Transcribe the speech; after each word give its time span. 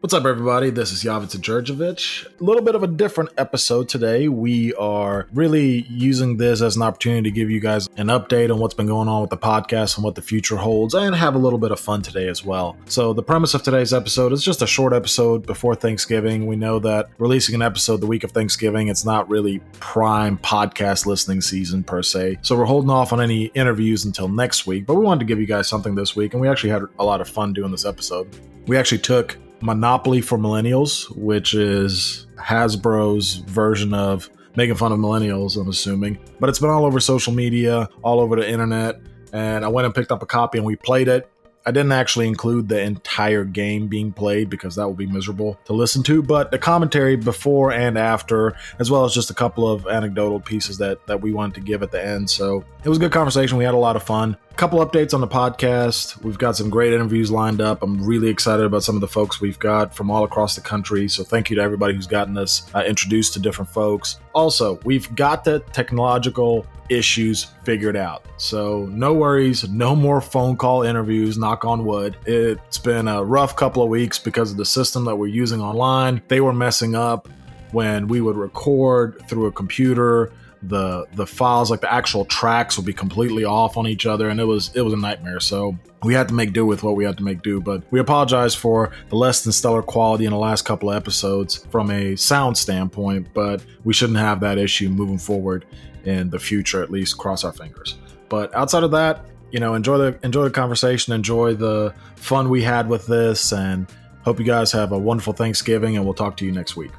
What's 0.00 0.14
up, 0.14 0.26
everybody? 0.26 0.70
This 0.70 0.92
is 0.92 1.02
Javica 1.02 1.38
Djurdjevic. 1.38 2.40
A 2.40 2.44
little 2.44 2.62
bit 2.62 2.76
of 2.76 2.84
a 2.84 2.86
different 2.86 3.30
episode 3.36 3.88
today. 3.88 4.28
We 4.28 4.72
are 4.74 5.26
really 5.34 5.86
using 5.90 6.36
this 6.36 6.62
as 6.62 6.76
an 6.76 6.82
opportunity 6.82 7.28
to 7.28 7.34
give 7.34 7.50
you 7.50 7.58
guys 7.58 7.88
an 7.96 8.06
update 8.06 8.54
on 8.54 8.60
what's 8.60 8.74
been 8.74 8.86
going 8.86 9.08
on 9.08 9.22
with 9.22 9.30
the 9.30 9.36
podcast 9.36 9.96
and 9.96 10.04
what 10.04 10.14
the 10.14 10.22
future 10.22 10.56
holds, 10.56 10.94
and 10.94 11.16
have 11.16 11.34
a 11.34 11.38
little 11.38 11.58
bit 11.58 11.72
of 11.72 11.80
fun 11.80 12.02
today 12.02 12.28
as 12.28 12.44
well. 12.44 12.76
So, 12.86 13.12
the 13.12 13.24
premise 13.24 13.54
of 13.54 13.64
today's 13.64 13.92
episode 13.92 14.32
is 14.32 14.44
just 14.44 14.62
a 14.62 14.68
short 14.68 14.92
episode 14.92 15.44
before 15.44 15.74
Thanksgiving. 15.74 16.46
We 16.46 16.54
know 16.54 16.78
that 16.78 17.08
releasing 17.18 17.56
an 17.56 17.62
episode 17.62 17.96
the 17.96 18.06
week 18.06 18.22
of 18.22 18.30
Thanksgiving, 18.30 18.86
it's 18.86 19.04
not 19.04 19.28
really 19.28 19.58
prime 19.80 20.38
podcast 20.38 21.06
listening 21.06 21.40
season 21.40 21.82
per 21.82 22.04
se. 22.04 22.38
So, 22.42 22.56
we're 22.56 22.66
holding 22.66 22.90
off 22.90 23.12
on 23.12 23.20
any 23.20 23.46
interviews 23.46 24.04
until 24.04 24.28
next 24.28 24.64
week, 24.64 24.86
but 24.86 24.94
we 24.94 25.04
wanted 25.04 25.20
to 25.20 25.26
give 25.26 25.40
you 25.40 25.46
guys 25.46 25.66
something 25.66 25.96
this 25.96 26.14
week, 26.14 26.34
and 26.34 26.40
we 26.40 26.46
actually 26.46 26.70
had 26.70 26.82
a 27.00 27.04
lot 27.04 27.20
of 27.20 27.28
fun 27.28 27.52
doing 27.52 27.72
this 27.72 27.84
episode. 27.84 28.28
We 28.68 28.76
actually 28.76 28.98
took 28.98 29.36
Monopoly 29.60 30.20
for 30.20 30.38
Millennials, 30.38 31.14
which 31.16 31.54
is 31.54 32.26
Hasbro's 32.36 33.36
version 33.36 33.92
of 33.92 34.30
making 34.56 34.76
fun 34.76 34.92
of 34.92 34.98
millennials, 34.98 35.56
I'm 35.60 35.68
assuming. 35.68 36.18
But 36.40 36.48
it's 36.48 36.58
been 36.58 36.70
all 36.70 36.84
over 36.84 37.00
social 37.00 37.32
media, 37.32 37.88
all 38.02 38.20
over 38.20 38.36
the 38.36 38.48
internet. 38.48 39.00
And 39.32 39.64
I 39.64 39.68
went 39.68 39.86
and 39.86 39.94
picked 39.94 40.10
up 40.10 40.22
a 40.22 40.26
copy 40.26 40.58
and 40.58 40.66
we 40.66 40.76
played 40.76 41.08
it. 41.08 41.30
I 41.68 41.70
didn't 41.70 41.92
actually 41.92 42.28
include 42.28 42.70
the 42.70 42.80
entire 42.80 43.44
game 43.44 43.88
being 43.88 44.10
played 44.10 44.48
because 44.48 44.76
that 44.76 44.88
would 44.88 44.96
be 44.96 45.04
miserable 45.04 45.58
to 45.66 45.74
listen 45.74 46.02
to, 46.04 46.22
but 46.22 46.50
the 46.50 46.58
commentary 46.58 47.14
before 47.14 47.72
and 47.72 47.98
after, 47.98 48.56
as 48.78 48.90
well 48.90 49.04
as 49.04 49.12
just 49.12 49.28
a 49.28 49.34
couple 49.34 49.70
of 49.70 49.86
anecdotal 49.86 50.40
pieces 50.40 50.78
that 50.78 51.06
that 51.08 51.20
we 51.20 51.34
wanted 51.34 51.56
to 51.56 51.60
give 51.60 51.82
at 51.82 51.90
the 51.90 52.02
end. 52.02 52.30
So 52.30 52.64
it 52.82 52.88
was 52.88 52.96
a 52.96 53.00
good 53.02 53.12
conversation. 53.12 53.58
We 53.58 53.64
had 53.64 53.74
a 53.74 53.76
lot 53.76 53.96
of 53.96 54.02
fun. 54.02 54.38
A 54.50 54.54
couple 54.54 54.78
updates 54.78 55.12
on 55.12 55.20
the 55.20 55.28
podcast. 55.28 56.22
We've 56.22 56.38
got 56.38 56.56
some 56.56 56.70
great 56.70 56.94
interviews 56.94 57.30
lined 57.30 57.60
up. 57.60 57.82
I'm 57.82 58.02
really 58.02 58.28
excited 58.28 58.64
about 58.64 58.82
some 58.82 58.94
of 58.94 59.02
the 59.02 59.08
folks 59.08 59.38
we've 59.38 59.58
got 59.58 59.94
from 59.94 60.10
all 60.10 60.24
across 60.24 60.54
the 60.54 60.62
country. 60.62 61.06
So 61.06 61.22
thank 61.22 61.50
you 61.50 61.56
to 61.56 61.62
everybody 61.62 61.94
who's 61.94 62.06
gotten 62.06 62.38
us 62.38 62.62
uh, 62.74 62.82
introduced 62.86 63.34
to 63.34 63.40
different 63.40 63.68
folks. 63.68 64.20
Also, 64.34 64.80
we've 64.84 65.14
got 65.14 65.44
the 65.44 65.60
technological 65.74 66.64
issues 66.88 67.44
figured 67.64 67.96
out. 67.96 68.24
So 68.36 68.86
no 68.86 69.12
worries, 69.14 69.68
no 69.68 69.94
more 69.94 70.20
phone 70.20 70.56
call 70.56 70.82
interviews, 70.82 71.38
knock 71.38 71.64
on 71.64 71.84
wood. 71.84 72.16
It's 72.26 72.78
been 72.78 73.08
a 73.08 73.22
rough 73.24 73.56
couple 73.56 73.82
of 73.82 73.88
weeks 73.88 74.18
because 74.18 74.50
of 74.50 74.56
the 74.56 74.64
system 74.64 75.04
that 75.04 75.16
we're 75.16 75.28
using 75.28 75.60
online. 75.60 76.22
They 76.28 76.40
were 76.40 76.52
messing 76.52 76.94
up 76.94 77.28
when 77.72 78.08
we 78.08 78.20
would 78.20 78.36
record 78.36 79.22
through 79.28 79.46
a 79.46 79.52
computer 79.52 80.32
the 80.62 81.06
the 81.14 81.26
files 81.26 81.70
like 81.70 81.80
the 81.80 81.92
actual 81.92 82.24
tracks 82.24 82.76
would 82.76 82.86
be 82.86 82.92
completely 82.92 83.44
off 83.44 83.76
on 83.76 83.86
each 83.86 84.06
other 84.06 84.28
and 84.28 84.40
it 84.40 84.44
was 84.44 84.74
it 84.74 84.80
was 84.80 84.92
a 84.92 84.96
nightmare 84.96 85.38
so 85.38 85.76
we 86.02 86.14
had 86.14 86.26
to 86.26 86.34
make 86.34 86.52
do 86.52 86.66
with 86.66 86.82
what 86.82 86.96
we 86.96 87.04
had 87.04 87.16
to 87.16 87.22
make 87.22 87.42
do 87.42 87.60
but 87.60 87.82
we 87.92 88.00
apologize 88.00 88.54
for 88.54 88.90
the 89.08 89.16
less 89.16 89.42
than 89.42 89.52
stellar 89.52 89.82
quality 89.82 90.24
in 90.24 90.32
the 90.32 90.38
last 90.38 90.64
couple 90.64 90.90
of 90.90 90.96
episodes 90.96 91.64
from 91.70 91.90
a 91.90 92.16
sound 92.16 92.56
standpoint 92.56 93.26
but 93.34 93.64
we 93.84 93.92
shouldn't 93.92 94.18
have 94.18 94.40
that 94.40 94.58
issue 94.58 94.88
moving 94.88 95.18
forward 95.18 95.64
in 96.08 96.30
the 96.30 96.38
future 96.38 96.82
at 96.82 96.90
least 96.90 97.18
cross 97.18 97.44
our 97.44 97.52
fingers 97.52 97.96
but 98.28 98.54
outside 98.54 98.82
of 98.82 98.90
that 98.90 99.24
you 99.50 99.60
know 99.60 99.74
enjoy 99.74 99.98
the 99.98 100.18
enjoy 100.22 100.44
the 100.44 100.50
conversation 100.50 101.12
enjoy 101.12 101.54
the 101.54 101.94
fun 102.16 102.48
we 102.48 102.62
had 102.62 102.88
with 102.88 103.06
this 103.06 103.52
and 103.52 103.86
hope 104.22 104.38
you 104.38 104.44
guys 104.44 104.72
have 104.72 104.92
a 104.92 104.98
wonderful 104.98 105.32
thanksgiving 105.32 105.96
and 105.96 106.04
we'll 106.04 106.14
talk 106.14 106.36
to 106.36 106.44
you 106.44 106.52
next 106.52 106.76
week 106.76 106.92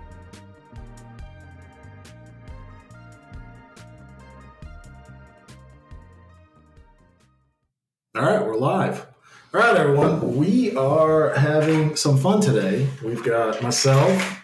All 8.16 8.26
right, 8.26 8.46
we're 8.46 8.58
live. 8.58 9.06
All 9.54 9.62
right, 9.62 9.78
everyone. 9.78 10.36
We 10.36 10.76
are 10.76 11.34
having 11.36 11.96
some 11.96 12.18
fun 12.18 12.42
today. 12.42 12.86
We've 13.02 13.24
got 13.24 13.64
myself, 13.64 14.42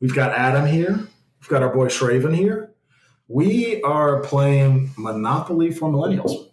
we've 0.00 0.14
got 0.14 0.30
Adam 0.30 0.64
here, 0.64 0.92
we've 0.92 1.48
got 1.48 1.62
our 1.62 1.74
boy 1.74 1.86
Shraven 1.86 2.36
here. 2.36 2.70
We 3.28 3.82
are 3.82 4.20
playing 4.20 4.90
Monopoly 4.96 5.70
for 5.70 5.90
Millennials. 5.90 6.50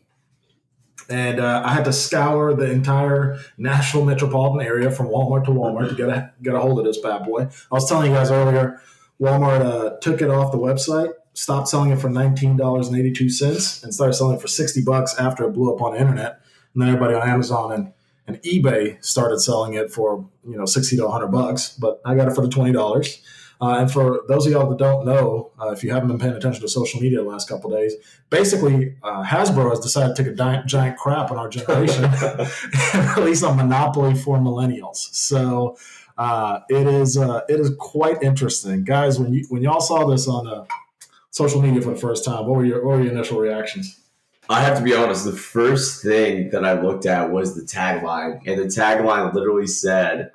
And 1.10 1.40
uh, 1.40 1.62
I 1.66 1.74
had 1.74 1.86
to 1.86 1.94
scour 1.94 2.54
the 2.54 2.72
entire 2.72 3.38
Nashville 3.58 4.06
metropolitan 4.06 4.66
area 4.66 4.90
from 4.90 5.08
Walmart 5.08 5.46
to 5.46 5.52
Walmart 5.52 5.90
to 5.90 5.96
get 5.96 6.10
a, 6.10 6.32
get 6.42 6.56
a 6.56 6.60
hold 6.60 6.80
of 6.80 6.86
this 6.86 6.98
bad 6.98 7.26
boy. 7.26 7.42
I 7.44 7.76
was 7.76 7.88
telling 7.88 8.10
you 8.10 8.18
guys 8.18 8.32
earlier, 8.32 8.82
Walmart 9.20 9.62
uh, 9.62 9.98
took 10.00 10.22
it 10.22 10.30
off 10.30 10.52
the 10.52 10.58
website 10.58 11.14
stopped 11.36 11.68
selling 11.68 11.90
it 11.90 12.00
for 12.00 12.10
$19.82 12.10 13.84
and 13.84 13.92
started 13.92 14.14
selling 14.14 14.38
it 14.38 14.40
for 14.40 14.48
60 14.48 14.84
bucks 14.84 15.18
after 15.18 15.46
it 15.46 15.54
blew 15.54 15.74
up 15.74 15.82
on 15.82 15.94
the 15.94 16.00
internet 16.00 16.44
and 16.74 16.82
then 16.82 16.90
everybody 16.90 17.16
on 17.16 17.28
Amazon 17.28 17.72
and 17.72 17.94
and 18.26 18.42
eBay 18.44 19.04
started 19.04 19.40
selling 19.40 19.74
it 19.74 19.92
for 19.92 20.26
you 20.48 20.58
know 20.58 20.66
sixty 20.66 20.96
to 20.98 21.08
hundred 21.10 21.28
bucks, 21.28 21.76
but 21.78 22.02
I 22.06 22.16
got 22.16 22.28
it 22.28 22.36
for 22.36 22.42
the 22.42 22.50
twenty 22.50 22.72
dollars. 22.72 23.22
Uh, 23.64 23.80
and 23.80 23.90
for 23.90 24.24
those 24.28 24.46
of 24.46 24.52
y'all 24.52 24.70
that 24.70 24.78
don't 24.78 25.06
know, 25.06 25.50
uh, 25.58 25.70
if 25.70 25.86
you 25.86 25.92
haven't 25.92 26.10
been 26.10 26.20
paying 26.20 26.34
attention 26.34 26.62
to 26.62 26.68
social 26.68 27.00
media 27.00 27.20
the 27.20 27.24
last 27.24 27.48
couple 27.48 27.70
days, 27.70 27.94
basically 28.30 28.98
uh, 29.04 29.24
Hasbro 29.24 29.70
has 29.70 29.80
decided 29.80 30.18
to 30.18 30.22
take 30.22 30.34
a 30.34 30.36
giant, 30.36 30.66
giant 30.66 30.98
crap 30.98 31.32
on 31.32 31.38
our 31.38 31.48
generation 31.48 32.04
and 32.04 33.18
release 33.18 33.42
a 33.42 33.56
monopoly 33.56 34.16
for 34.16 34.38
millennials. 34.38 34.98
So 34.98 35.78
uh, 36.18 36.60
it 36.68 36.88
is 36.88 37.18
uh, 37.18 37.44
it 37.48 37.58
is 37.58 37.72
quite 37.80 38.22
interesting, 38.22 38.84
guys. 38.84 39.18
When 39.18 39.34
you 39.34 39.46
when 39.48 39.62
y'all 39.62 39.80
saw 39.80 40.08
this 40.08 40.28
on 40.28 40.46
uh, 40.46 40.66
social 41.30 41.62
media 41.62 41.82
for 41.82 41.92
the 41.92 42.00
first 42.02 42.26
time, 42.26 42.46
what 42.46 42.58
were 42.58 42.66
your 42.66 42.86
what 42.86 42.98
were 42.98 43.04
your 43.04 43.14
initial 43.14 43.40
reactions? 43.40 43.98
I 44.50 44.60
have 44.60 44.78
to 44.78 44.84
be 44.84 44.94
honest, 44.94 45.24
the 45.24 45.32
first 45.32 46.04
thing 46.04 46.50
that 46.50 46.66
I 46.66 46.82
looked 46.82 47.06
at 47.06 47.32
was 47.32 47.56
the 47.56 47.62
tagline. 47.62 48.42
And 48.46 48.60
the 48.60 48.66
tagline 48.66 49.34
literally 49.34 49.68
said, 49.68 50.32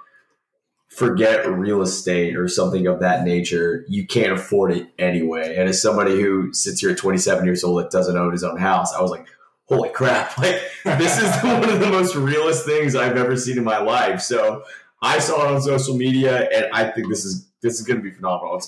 forget 0.88 1.47
real 1.50 1.82
estate 1.82 2.37
or 2.37 2.49
something 2.49 2.87
of 2.87 3.00
that 3.00 3.25
nature. 3.25 3.84
You 3.88 4.06
can't 4.06 4.32
afford 4.32 4.72
it 4.72 4.88
anyway. 4.99 5.56
And 5.56 5.69
as 5.69 5.81
somebody 5.81 6.21
who 6.21 6.53
sits 6.53 6.81
here 6.81 6.91
at 6.91 6.99
27 6.99 7.44
years 7.44 7.62
old 7.62 7.81
that 7.81 7.91
doesn't 7.91 8.16
own 8.16 8.32
his 8.32 8.43
own 8.43 8.59
house, 8.59 8.93
I 8.94 9.00
was 9.00 9.10
like, 9.10 9.26
holy 9.66 9.91
crap. 9.91 10.37
Like, 10.38 10.60
this 10.99 11.19
is 11.19 11.31
one 11.43 11.69
of 11.69 11.81
the 11.81 11.88
most 11.91 12.15
realist 12.15 12.65
things 12.65 12.94
I've 12.94 13.16
ever 13.16 13.37
seen 13.37 13.59
in 13.59 13.65
my 13.65 13.78
life. 13.78 14.21
So 14.21 14.65
I 15.03 15.19
saw 15.19 15.44
it 15.44 15.54
on 15.54 15.60
social 15.60 15.97
media 15.97 16.49
and 16.50 16.66
I 16.72 16.91
think 16.91 17.09
this 17.09 17.25
is 17.25 17.47
this 17.60 17.81
is 17.81 17.87
going 17.87 17.99
to 17.99 18.03
be 18.03 18.10
phenomenal. 18.10 18.62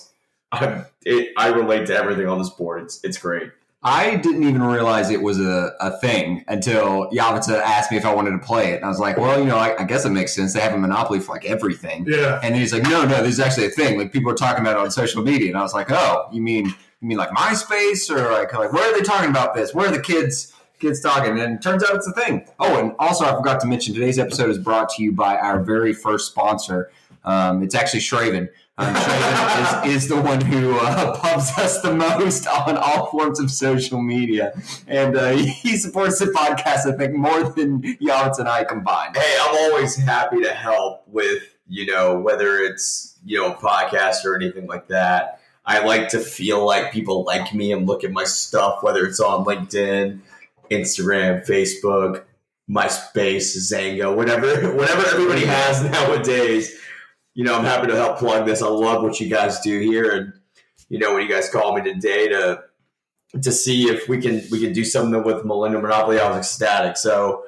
It, 1.04 1.32
I 1.36 1.48
relate 1.48 1.86
to 1.86 1.96
everything 1.96 2.26
on 2.26 2.38
this 2.38 2.50
board. 2.50 2.82
It's, 2.82 3.02
it's 3.04 3.18
great. 3.18 3.50
I 3.82 4.16
didn't 4.16 4.42
even 4.42 4.62
realize 4.62 5.08
it 5.08 5.22
was 5.22 5.40
a, 5.40 5.72
a 5.80 5.90
thing 5.98 6.44
until 6.48 7.08
Javica 7.10 7.62
asked 7.62 7.90
me 7.90 7.96
if 7.96 8.04
I 8.04 8.14
wanted 8.14 8.32
to 8.32 8.38
play 8.38 8.72
it. 8.72 8.76
And 8.76 8.84
I 8.84 8.88
was 8.88 8.98
like, 8.98 9.16
well, 9.16 9.38
you 9.38 9.46
know, 9.46 9.56
I, 9.56 9.74
I, 9.80 9.84
guess 9.84 10.04
it 10.04 10.10
makes 10.10 10.34
sense. 10.34 10.52
They 10.52 10.60
have 10.60 10.74
a 10.74 10.78
monopoly 10.78 11.18
for 11.18 11.32
like 11.32 11.46
everything. 11.46 12.04
Yeah. 12.06 12.40
And 12.42 12.54
he's 12.54 12.74
like, 12.74 12.82
no, 12.82 13.06
no, 13.06 13.22
this 13.22 13.34
is 13.34 13.40
actually 13.40 13.66
a 13.66 13.70
thing. 13.70 13.98
Like 13.98 14.12
people 14.12 14.30
are 14.30 14.34
talking 14.34 14.60
about 14.60 14.76
it 14.76 14.80
on 14.80 14.90
social 14.90 15.22
media. 15.22 15.48
And 15.48 15.56
I 15.56 15.62
was 15.62 15.72
like, 15.72 15.90
oh, 15.90 16.28
you 16.30 16.42
mean 16.42 16.66
you 16.66 17.08
mean 17.08 17.16
like 17.16 17.30
MySpace 17.30 18.10
or 18.14 18.30
like 18.30 18.52
like 18.52 18.72
where 18.72 18.90
are 18.90 18.94
they 18.94 19.02
talking 19.02 19.30
about 19.30 19.54
this? 19.54 19.74
Where 19.74 19.88
are 19.88 19.92
the 19.92 20.02
kids 20.02 20.52
kids 20.78 21.00
talking? 21.00 21.38
And 21.38 21.56
it 21.56 21.62
turns 21.62 21.82
out 21.82 21.94
it's 21.94 22.06
a 22.06 22.12
thing. 22.12 22.46
Oh, 22.58 22.78
and 22.78 22.92
also 22.98 23.24
I 23.24 23.34
forgot 23.34 23.60
to 23.60 23.66
mention 23.66 23.94
today's 23.94 24.18
episode 24.18 24.50
is 24.50 24.58
brought 24.58 24.90
to 24.90 25.02
you 25.02 25.12
by 25.12 25.38
our 25.38 25.58
very 25.58 25.94
first 25.94 26.26
sponsor. 26.26 26.90
Um, 27.24 27.62
it's 27.62 27.74
actually 27.74 28.00
Shraven. 28.00 28.48
Is, 28.80 30.04
is 30.04 30.08
the 30.08 30.20
one 30.20 30.40
who 30.40 30.78
uh, 30.78 31.16
pubs 31.20 31.50
us 31.58 31.82
the 31.82 31.92
most 31.92 32.46
on 32.46 32.76
all 32.76 33.06
forms 33.06 33.38
of 33.38 33.50
social 33.50 34.00
media. 34.00 34.52
And 34.86 35.16
uh, 35.16 35.30
he 35.36 35.76
supports 35.76 36.18
the 36.18 36.26
podcast, 36.26 36.92
I 36.92 36.96
think, 36.96 37.14
more 37.14 37.42
than 37.42 37.82
Yalitz 37.82 38.38
and 38.38 38.48
I 38.48 38.64
combined. 38.64 39.16
Hey, 39.16 39.38
I'm 39.40 39.72
always 39.72 39.96
happy 39.96 40.42
to 40.42 40.52
help 40.52 41.06
with, 41.08 41.42
you 41.68 41.86
know, 41.86 42.18
whether 42.18 42.58
it's, 42.58 43.18
you 43.24 43.38
know, 43.38 43.52
a 43.52 43.56
podcast 43.56 44.24
or 44.24 44.34
anything 44.34 44.66
like 44.66 44.88
that. 44.88 45.40
I 45.66 45.84
like 45.84 46.08
to 46.10 46.18
feel 46.18 46.64
like 46.64 46.92
people 46.92 47.24
like 47.24 47.52
me 47.54 47.72
and 47.72 47.86
look 47.86 48.02
at 48.02 48.10
my 48.10 48.24
stuff, 48.24 48.82
whether 48.82 49.04
it's 49.04 49.20
on 49.20 49.44
LinkedIn, 49.44 50.20
Instagram, 50.70 51.46
Facebook, 51.46 52.24
MySpace, 52.68 53.56
Xanga, 53.56 54.14
whatever, 54.14 54.46
whatever 54.74 55.06
everybody 55.06 55.44
has 55.44 55.82
nowadays 55.82 56.76
you 57.34 57.44
know, 57.44 57.56
I'm 57.56 57.64
happy 57.64 57.86
to 57.86 57.96
help 57.96 58.18
plug 58.18 58.46
this. 58.46 58.62
I 58.62 58.66
love 58.68 59.02
what 59.02 59.20
you 59.20 59.28
guys 59.28 59.60
do 59.60 59.78
here, 59.78 60.10
and 60.10 60.32
you 60.88 60.98
know, 60.98 61.14
when 61.14 61.22
you 61.22 61.28
guys 61.28 61.48
called 61.50 61.76
me 61.76 61.82
today 61.82 62.28
to 62.28 62.62
to 63.40 63.52
see 63.52 63.88
if 63.88 64.08
we 64.08 64.20
can 64.20 64.42
we 64.50 64.60
can 64.60 64.72
do 64.72 64.84
something 64.84 65.22
with 65.22 65.44
Millennial 65.44 65.82
Monopoly, 65.82 66.18
I 66.18 66.28
was 66.28 66.38
ecstatic. 66.38 66.96
So 66.96 67.44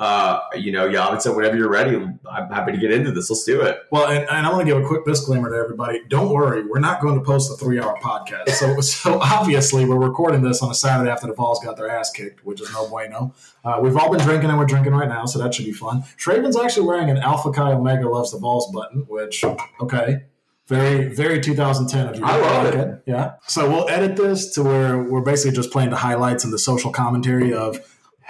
uh, 0.00 0.40
you 0.54 0.72
know, 0.72 0.86
yeah, 0.86 1.06
I 1.06 1.10
would 1.10 1.20
say 1.20 1.30
whenever 1.30 1.58
you're 1.58 1.68
ready, 1.68 1.94
I'm 1.94 2.48
happy 2.48 2.72
to 2.72 2.78
get 2.78 2.90
into 2.90 3.12
this. 3.12 3.28
Let's 3.28 3.44
do 3.44 3.60
it. 3.60 3.80
Well, 3.90 4.06
and, 4.10 4.26
and 4.30 4.46
I 4.46 4.50
want 4.50 4.66
to 4.66 4.74
give 4.74 4.82
a 4.82 4.86
quick 4.86 5.04
disclaimer 5.04 5.50
to 5.50 5.56
everybody. 5.56 6.00
Don't 6.08 6.30
worry, 6.30 6.66
we're 6.66 6.80
not 6.80 7.02
going 7.02 7.18
to 7.18 7.24
post 7.24 7.52
a 7.52 7.56
three 7.62 7.78
hour 7.78 7.94
podcast. 8.02 8.48
So, 8.48 8.80
so 8.80 9.20
obviously, 9.20 9.84
we're 9.84 9.98
recording 9.98 10.40
this 10.40 10.62
on 10.62 10.70
a 10.70 10.74
Saturday 10.74 11.10
after 11.10 11.26
the 11.26 11.34
Vols 11.34 11.62
got 11.62 11.76
their 11.76 11.90
ass 11.90 12.10
kicked, 12.10 12.46
which 12.46 12.62
is 12.62 12.72
no 12.72 12.88
bueno. 12.88 13.34
Uh, 13.62 13.78
we've 13.82 13.94
all 13.94 14.10
been 14.10 14.22
drinking 14.22 14.48
and 14.48 14.58
we're 14.58 14.64
drinking 14.64 14.94
right 14.94 15.08
now, 15.08 15.26
so 15.26 15.38
that 15.38 15.52
should 15.52 15.66
be 15.66 15.72
fun. 15.72 16.02
Shraven's 16.16 16.56
actually 16.56 16.86
wearing 16.86 17.10
an 17.10 17.18
Alpha 17.18 17.52
Chi 17.52 17.70
Omega 17.70 18.08
Loves 18.08 18.32
the 18.32 18.38
Vols 18.38 18.72
button, 18.72 19.04
which, 19.06 19.44
okay. 19.82 20.22
Very, 20.66 21.12
very 21.12 21.40
2010 21.40 22.06
of 22.06 22.16
you. 22.16 22.24
I 22.24 22.36
love 22.36 22.64
like 22.64 22.74
it. 22.74 22.78
it. 22.78 23.02
Yeah. 23.04 23.32
So 23.48 23.68
we'll 23.68 23.88
edit 23.88 24.16
this 24.16 24.54
to 24.54 24.62
where 24.62 25.02
we're 25.02 25.20
basically 25.20 25.56
just 25.56 25.72
playing 25.72 25.90
the 25.90 25.96
highlights 25.96 26.44
and 26.44 26.52
the 26.52 26.60
social 26.60 26.92
commentary 26.92 27.52
of 27.52 27.80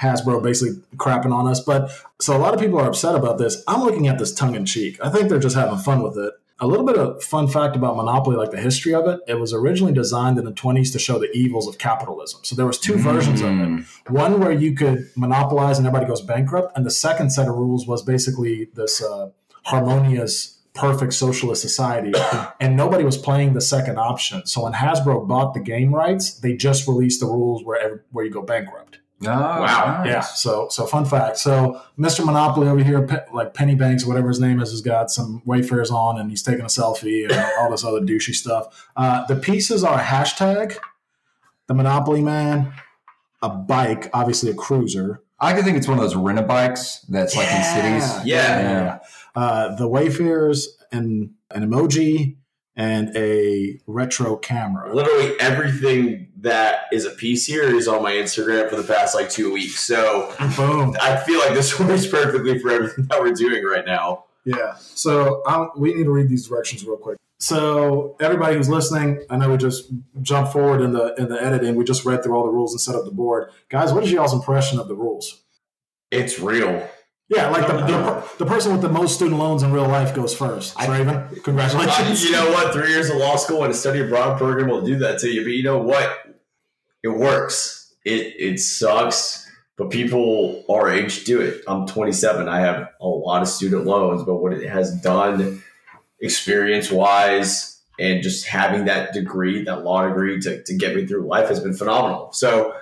Hasbro 0.01 0.43
basically 0.43 0.83
crapping 0.97 1.33
on 1.33 1.47
us. 1.47 1.61
But 1.61 1.91
so 2.21 2.37
a 2.37 2.39
lot 2.39 2.55
of 2.55 2.61
people 2.61 2.79
are 2.79 2.89
upset 2.89 3.15
about 3.15 3.39
this. 3.39 3.63
I'm 3.69 3.83
looking 3.83 4.09
at 4.09 4.19
this 4.19 4.33
tongue 4.33 4.55
in 4.55 4.65
cheek. 4.65 4.99
I 5.03 5.11
think 5.11 5.29
they're 5.29 5.39
just 5.39 5.57
having 5.57 5.79
fun 5.79 6.03
with 6.03 6.17
it. 6.17 6.35
A 6.63 6.67
little 6.67 6.85
bit 6.85 6.97
of 6.97 7.23
fun 7.23 7.49
fact 7.49 7.75
about 7.75 7.97
Monopoly, 7.97 8.37
like 8.37 8.51
the 8.51 8.61
history 8.61 8.95
of 8.95 9.07
it. 9.07 9.21
It 9.27 9.41
was 9.41 9.55
originally 9.55 9.95
designed 9.95 10.39
in 10.39 10.45
the 10.45 10.53
20s 10.53 10.93
to 10.93 10.99
show 10.99 11.19
the 11.19 11.31
evils 11.33 11.67
of 11.67 11.79
capitalism. 11.79 12.41
So 12.45 12.55
there 12.55 12.67
was 12.67 12.79
two 12.79 12.97
versions 12.97 13.41
of 13.41 13.49
it. 13.49 13.85
One 14.11 14.41
where 14.41 14.53
you 14.53 14.75
could 14.75 15.11
monopolize 15.17 15.79
and 15.79 15.87
everybody 15.87 16.07
goes 16.07 16.21
bankrupt, 16.21 16.77
and 16.77 16.85
the 16.85 16.91
second 16.91 17.31
set 17.31 17.49
of 17.49 17.55
rules 17.55 17.87
was 17.87 18.03
basically 18.03 18.69
this 18.75 19.03
uh, 19.03 19.31
harmonious, 19.65 20.59
perfect 20.75 21.15
socialist 21.15 21.63
society, 21.63 22.13
and 22.61 22.77
nobody 22.77 23.05
was 23.05 23.17
playing 23.17 23.55
the 23.55 23.63
second 23.63 23.99
option. 23.99 24.45
So 24.47 24.65
when 24.65 24.75
Hasbro 24.75 25.27
bought 25.27 25.55
the 25.55 25.61
game 25.61 25.95
rights, 25.95 26.35
they 26.41 26.57
just 26.57 26.87
released 26.87 27.21
the 27.21 27.27
rules 27.27 27.65
where 27.65 27.81
every, 27.81 28.01
where 28.11 28.27
you 28.27 28.31
go 28.31 28.43
bankrupt. 28.43 28.99
Oh, 29.23 29.27
Wow. 29.29 29.99
nice. 30.03 30.07
Yeah. 30.07 30.21
So 30.21 30.69
so 30.71 30.87
fun 30.87 31.05
fact. 31.05 31.37
So 31.39 31.81
Mr. 31.99 32.25
Monopoly 32.25 32.69
over 32.69 32.83
here, 32.83 33.07
Pe- 33.07 33.27
like 33.33 33.53
Penny 33.55 33.75
Banks, 33.75 34.07
whatever 34.07 34.29
his 34.29 34.41
name 34.41 34.61
is, 34.61 34.71
has 34.71 34.81
got 34.81 35.11
some 35.11 35.43
Wayfarers 35.45 35.91
on, 35.91 36.19
and 36.19 36.31
he's 36.31 36.43
taking 36.43 36.63
a 36.63 36.69
selfie 36.69 37.25
and 37.25 37.33
all 37.59 37.71
this 37.71 37.85
other 37.85 38.01
douchey 38.01 38.35
stuff. 38.35 38.89
Uh, 38.97 39.27
the 39.27 39.37
pieces 39.37 39.85
are 39.85 39.99
a 39.99 40.03
hashtag, 40.03 40.79
the 41.67 41.75
Monopoly 41.75 42.23
Man, 42.23 42.73
a 43.43 43.49
bike, 43.51 44.09
obviously 44.15 44.51
a 44.51 44.55
cruiser. 44.55 45.23
I 45.39 45.55
could 45.55 45.65
think 45.65 45.77
it's 45.77 45.89
one 45.89 45.99
of 45.99 46.03
those 46.03 46.17
rent 46.17 46.39
a 46.39 46.43
bikes 46.43 47.01
that's 47.09 47.35
like 47.37 47.49
in 47.51 47.63
cities. 47.63 48.27
Yeah. 48.27 48.61
Yeah. 48.61 48.99
Uh, 49.35 49.75
the 49.77 49.87
Wayfarers 49.89 50.67
and 50.93 51.31
an 51.51 51.63
emoji 51.69 52.37
and 52.77 53.15
a 53.17 53.81
retro 53.87 54.37
camera. 54.37 54.95
Literally 54.95 55.39
everything 55.41 56.29
that 56.39 56.85
is 56.93 57.05
a 57.05 57.11
piece 57.11 57.47
here 57.47 57.65
is 57.75 57.89
on 57.89 58.03
my 58.03 58.13
Instagram 58.13 58.71
for 58.71 58.77
the 58.77 58.83
past 58.83 59.15
like 59.15 59.29
two 59.29 59.53
weeks. 59.53 59.81
So 59.81 60.35
Boom. 60.57 60.97
I 61.01 61.17
feel 61.17 61.39
like 61.41 61.55
this 61.55 61.79
works 61.81 62.07
perfectly 62.07 62.59
for 62.59 62.71
everything 62.71 63.07
that 63.07 63.21
we're 63.21 63.33
doing 63.33 63.65
right 63.65 63.85
now. 63.85 64.25
Yeah. 64.45 64.77
So 64.79 65.43
um, 65.47 65.71
we 65.77 65.95
need 65.95 66.05
to 66.05 66.11
read 66.11 66.29
these 66.29 66.49
directions 66.49 66.85
real 66.85 66.97
quick. 66.97 67.19
So 67.39 68.17
everybody 68.21 68.57
who's 68.57 68.69
listening, 68.69 69.25
I 69.31 69.37
know 69.37 69.51
we 69.51 69.57
just 69.57 69.91
jumped 70.21 70.53
forward 70.53 70.83
in 70.83 70.93
the 70.93 71.15
in 71.15 71.29
the 71.29 71.43
editing. 71.43 71.75
We 71.75 71.85
just 71.85 72.05
read 72.05 72.23
through 72.23 72.37
all 72.37 72.45
the 72.45 72.53
rules 72.53 72.73
and 72.73 72.81
set 72.81 72.95
up 72.95 73.05
the 73.05 73.11
board. 73.11 73.51
Guys, 73.71 73.93
what 73.93 74.05
is 74.05 74.13
y'all's 74.13 74.35
impression 74.35 74.79
of 74.79 74.89
the 74.89 74.95
rules? 74.95 75.43
It's 76.11 76.39
real. 76.39 76.87
Yeah, 77.31 77.49
like 77.49 77.67
the, 77.69 77.75
the, 77.75 78.29
the 78.39 78.47
person 78.47 78.73
with 78.73 78.83
the 78.83 78.89
most 78.89 79.15
student 79.15 79.39
loans 79.39 79.63
in 79.63 79.71
real 79.73 79.87
life 79.87 80.15
goes 80.15 80.35
first. 80.35 80.77
Raven, 80.81 81.09
Uh, 81.15 81.31
congratulations. 81.45 82.25
you 82.25 82.33
know 82.33 82.51
what? 82.51 82.73
Three 82.73 82.89
years 82.91 83.09
of 83.09 83.17
law 83.19 83.37
school 83.37 83.63
and 83.63 83.73
a 83.73 83.77
study 83.77 84.01
abroad 84.01 84.37
program 84.37 84.69
will 84.69 84.83
do 84.83 84.99
that 84.99 85.21
to 85.21 85.29
you. 85.29 85.43
But 85.45 85.53
you 85.53 85.63
know 85.63 85.79
what? 85.79 86.11
It 87.05 87.09
works. 87.09 87.95
It 88.05 88.35
it 88.39 88.59
sucks, 88.59 89.49
but 89.77 89.91
people 89.91 90.65
our 90.69 90.91
age 90.91 91.25
do 91.25 91.41
it. 91.41 91.63
I'm 91.69 91.87
27. 91.87 92.49
I 92.49 92.61
have 92.61 92.89
a 93.01 93.07
lot 93.07 93.43
of 93.43 93.49
student 93.49 93.85
loans, 93.85 94.25
but 94.25 94.37
what 94.37 94.53
it 94.53 94.69
has 94.69 95.01
done, 95.01 95.63
experience 96.21 96.91
wise, 96.91 97.81
and 98.01 98.23
just 98.23 98.47
having 98.47 98.87
that 98.87 99.13
degree, 99.13 99.63
that 99.65 99.85
law 99.85 100.07
degree, 100.09 100.41
to, 100.41 100.63
to 100.65 100.75
get 100.77 100.97
me 100.97 101.07
through 101.07 101.27
life 101.29 101.49
has 101.49 101.61
been 101.61 101.75
phenomenal. 101.75 102.33
So 102.33 102.75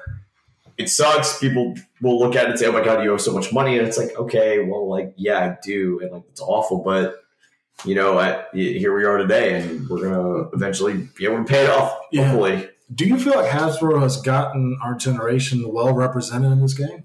it 0.78 0.88
sucks. 0.88 1.38
People 1.38 1.74
will 2.00 2.18
look 2.18 2.36
at 2.36 2.44
it 2.44 2.50
and 2.50 2.58
say, 2.58 2.66
"Oh 2.66 2.72
my 2.72 2.82
god, 2.84 3.02
you 3.02 3.12
owe 3.12 3.16
so 3.16 3.32
much 3.32 3.52
money," 3.52 3.76
and 3.78 3.86
it's 3.86 3.98
like, 3.98 4.16
okay, 4.16 4.60
well, 4.64 4.88
like 4.88 5.12
yeah, 5.16 5.38
I 5.38 5.56
do, 5.62 6.00
and 6.00 6.12
like 6.12 6.22
it's 6.30 6.40
awful, 6.40 6.82
but 6.82 7.16
you 7.84 7.94
know, 7.94 8.18
at, 8.18 8.48
here 8.52 8.96
we 8.96 9.04
are 9.04 9.18
today, 9.18 9.60
and 9.60 9.88
we're 9.88 10.02
gonna 10.02 10.48
eventually 10.52 11.08
be 11.16 11.24
able 11.26 11.38
to 11.38 11.44
pay 11.44 11.64
it 11.64 11.70
off. 11.70 11.96
Yeah. 12.10 12.28
Hopefully, 12.28 12.68
Do 12.94 13.04
you 13.06 13.18
feel 13.18 13.34
like 13.34 13.50
Hasbro 13.50 14.00
has 14.00 14.20
gotten 14.22 14.78
our 14.82 14.94
generation 14.94 15.70
well 15.72 15.92
represented 15.92 16.50
in 16.52 16.60
this 16.60 16.74
game? 16.74 17.04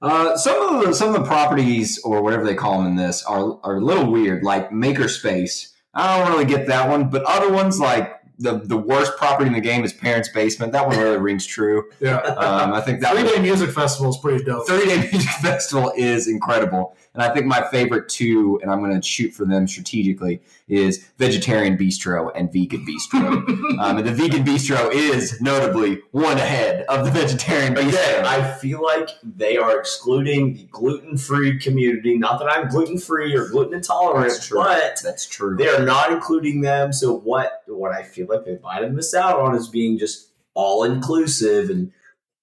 Uh, 0.00 0.36
some 0.36 0.76
of 0.76 0.86
the 0.86 0.92
some 0.94 1.14
of 1.14 1.20
the 1.20 1.26
properties 1.26 2.00
or 2.04 2.22
whatever 2.22 2.44
they 2.44 2.54
call 2.54 2.78
them 2.78 2.86
in 2.92 2.96
this 2.96 3.24
are 3.24 3.58
are 3.64 3.76
a 3.78 3.80
little 3.80 4.10
weird, 4.10 4.44
like 4.44 4.70
Makerspace. 4.70 5.72
I 5.94 6.18
don't 6.18 6.30
really 6.30 6.44
get 6.44 6.68
that 6.68 6.88
one, 6.88 7.08
but 7.10 7.24
other 7.24 7.52
ones 7.52 7.80
like 7.80 8.17
the 8.38 8.58
the 8.58 8.76
worst 8.76 9.16
property 9.16 9.48
in 9.48 9.52
the 9.54 9.60
game 9.60 9.84
is 9.84 9.92
Parents' 9.92 10.28
Basement. 10.28 10.72
That 10.72 10.86
one 10.86 10.98
really 10.98 11.16
rings 11.28 11.46
true. 11.46 11.90
Yeah. 12.00 12.16
Um, 12.18 12.72
I 12.72 12.80
think 12.80 13.00
that 13.00 13.14
three 13.16 13.24
day 13.28 13.40
Music 13.40 13.70
Festival 13.70 14.10
is 14.10 14.18
pretty 14.18 14.44
dope. 14.44 14.66
Three 14.66 14.86
day 14.86 15.08
Music 15.12 15.30
Festival 15.42 15.92
is 15.96 16.28
incredible. 16.28 16.96
And 17.14 17.22
I 17.22 17.34
think 17.34 17.46
my 17.46 17.66
favorite 17.68 18.08
two, 18.08 18.60
and 18.62 18.70
I'm 18.70 18.78
going 18.78 18.94
to 18.94 19.04
shoot 19.04 19.32
for 19.34 19.44
them 19.44 19.66
strategically, 19.66 20.40
is 20.68 21.08
Vegetarian 21.18 21.76
Bistro 21.76 22.30
and 22.36 22.52
Vegan 22.52 22.86
Bistro. 22.86 23.48
um, 23.80 23.98
and 23.98 24.06
the 24.06 24.12
Vegan 24.12 24.44
Bistro 24.44 24.92
is 24.92 25.40
notably 25.40 26.00
one 26.12 26.36
ahead 26.36 26.84
of 26.88 27.04
the 27.04 27.10
Vegetarian 27.10 27.76
again, 27.76 27.90
Bistro. 27.90 28.24
I 28.24 28.52
feel 28.58 28.80
like 28.84 29.08
they 29.24 29.56
are 29.56 29.80
excluding 29.80 30.54
the 30.54 30.68
gluten-free 30.70 31.58
community. 31.58 32.16
Not 32.16 32.38
that 32.38 32.46
I'm 32.52 32.68
gluten-free 32.68 33.34
or 33.34 33.48
gluten 33.48 33.74
intolerant, 33.74 34.28
That's 34.28 34.46
true. 34.46 34.58
but 34.62 35.00
That's 35.02 35.26
true. 35.26 35.56
they 35.56 35.68
are 35.68 35.84
not 35.84 36.12
including 36.12 36.60
them. 36.60 36.92
So 36.92 37.12
what? 37.18 37.62
What 37.66 37.90
I 37.90 38.02
feel 38.04 38.27
like 38.28 38.44
they 38.44 38.58
might 38.62 38.82
have 38.82 38.92
missed 38.92 39.14
out 39.14 39.38
on 39.40 39.54
is 39.56 39.68
being 39.68 39.98
just 39.98 40.28
all 40.54 40.84
inclusive. 40.84 41.70
And 41.70 41.92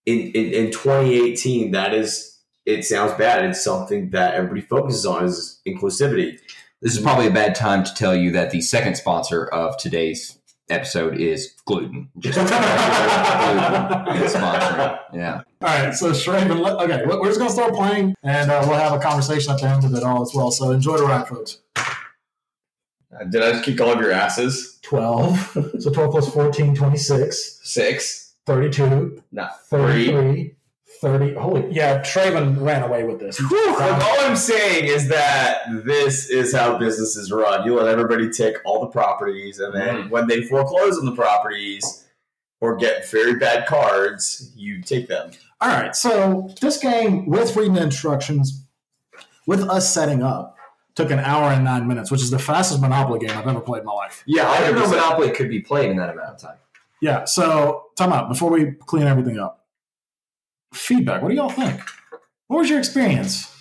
in, 0.06 0.32
in 0.32 0.54
in 0.54 0.72
2018, 0.72 1.72
that 1.72 1.94
is. 1.94 2.32
It 2.66 2.84
sounds 2.84 3.14
bad. 3.14 3.46
It's 3.46 3.64
something 3.64 4.10
that 4.10 4.34
everybody 4.34 4.62
focuses 4.62 5.06
on 5.06 5.24
is 5.26 5.62
inclusivity. 5.68 6.40
This 6.82 6.96
is 6.98 7.02
probably 7.04 7.28
a 7.28 7.32
bad 7.32 7.54
time 7.54 7.84
to 7.84 7.94
tell 7.94 8.16
you 8.16 8.32
that 8.32 8.50
the 8.50 8.60
second 8.62 8.96
sponsor 8.96 9.46
of 9.46 9.78
today's 9.78 10.40
episode 10.72 11.16
is 11.16 11.54
gluten. 11.68 12.10
Just 12.18 12.40
gluten 12.40 12.54
is 12.56 14.34
sponsoring. 14.34 15.00
Yeah. 15.14 15.42
All 15.62 15.68
right, 15.86 15.94
so 15.94 16.10
Shraven, 16.12 16.60
let- 16.60 16.74
okay, 16.78 17.04
we're 17.06 17.20
we're 17.22 17.28
just 17.28 17.38
gonna 17.40 17.52
start 17.52 17.74
playing, 17.76 18.16
and 18.24 18.50
uh, 18.50 18.64
we'll 18.68 18.80
have 18.80 18.94
a 18.94 19.00
conversation 19.00 19.52
at 19.54 19.60
the 19.62 19.68
end 19.68 19.84
of 19.86 19.94
it 19.94 20.02
all 20.04 20.24
as 20.24 20.32
well. 20.34 20.50
So 20.50 20.72
enjoy 20.72 20.98
the 20.98 21.04
ride, 21.06 21.28
folks. 21.28 21.60
Uh, 23.20 23.24
did 23.26 23.42
I 23.42 23.52
just 23.52 23.64
kick 23.64 23.80
all 23.82 23.94
of 23.94 24.00
your 24.00 24.12
asses? 24.12 24.80
12. 24.84 25.58
So 25.80 25.92
12 25.92 26.12
plus 26.12 26.34
14, 26.34 26.76
26, 26.76 27.60
Six. 27.64 28.36
32, 28.46 29.22
No. 29.32 29.48
33, 29.70 30.56
30. 31.02 31.34
Holy, 31.34 31.72
yeah, 31.72 32.02
Shraven 32.02 32.62
ran 32.62 32.84
away 32.84 33.04
with 33.04 33.20
this. 33.20 33.40
Look, 33.40 33.82
all 33.82 34.20
I'm 34.22 34.36
saying 34.36 34.86
is 34.86 35.10
that 35.10 35.64
this 35.84 36.30
is 36.30 36.54
how 36.54 36.78
businesses 36.78 37.32
run. 37.32 37.66
You 37.66 37.76
let 37.76 37.88
everybody 37.88 38.30
take 38.30 38.58
all 38.66 38.82
the 38.82 38.88
properties, 38.88 39.60
and 39.60 39.74
then 39.74 39.96
mm. 39.96 40.10
when 40.10 40.28
they 40.28 40.44
foreclose 40.44 40.98
on 40.98 41.06
the 41.06 41.16
properties 41.16 42.06
or 42.62 42.76
get 42.76 43.10
very 43.10 43.36
bad 43.36 43.66
cards, 43.68 44.52
you 44.56 44.82
take 44.82 45.08
them. 45.08 45.32
All 45.62 45.70
right, 45.70 45.96
so 45.96 46.54
this 46.62 46.78
game, 46.78 47.26
with 47.26 47.56
reading 47.56 47.74
the 47.74 47.84
instructions, 47.84 48.66
with 49.48 49.62
us 49.62 49.92
setting 49.92 50.22
up, 50.22 50.55
took 50.96 51.12
an 51.12 51.20
hour 51.20 51.52
and 51.52 51.64
nine 51.64 51.88
minutes, 51.88 52.10
which 52.10 52.22
is 52.22 52.32
the 52.32 52.40
fastest 52.40 52.82
Monopoly 52.82 53.20
game 53.20 53.38
I've 53.38 53.48
ever 53.48 53.60
played 53.60 53.82
in 53.82 53.86
my 53.86 53.94
life. 53.94 54.24
Yeah, 54.26 54.50
I 54.50 54.60
didn't 54.60 54.76
know 54.76 54.90
Monopoly 54.90 55.32
could 55.32 55.50
be 55.50 55.62
played 55.62 55.92
in 55.92 55.98
that 55.98 56.10
amount 56.10 56.30
of 56.30 56.38
time. 56.40 56.58
Yeah, 57.02 57.26
so 57.26 57.88
time 57.98 58.14
out 58.14 58.30
before 58.30 58.52
we 58.52 58.72
clean 58.72 59.04
everything 59.04 59.38
up. 59.38 59.66
Feedback. 60.74 61.22
What 61.22 61.30
do 61.30 61.36
y'all 61.36 61.50
think? 61.50 61.82
What 62.48 62.60
was 62.60 62.70
your 62.70 62.80
experience? 62.80 63.52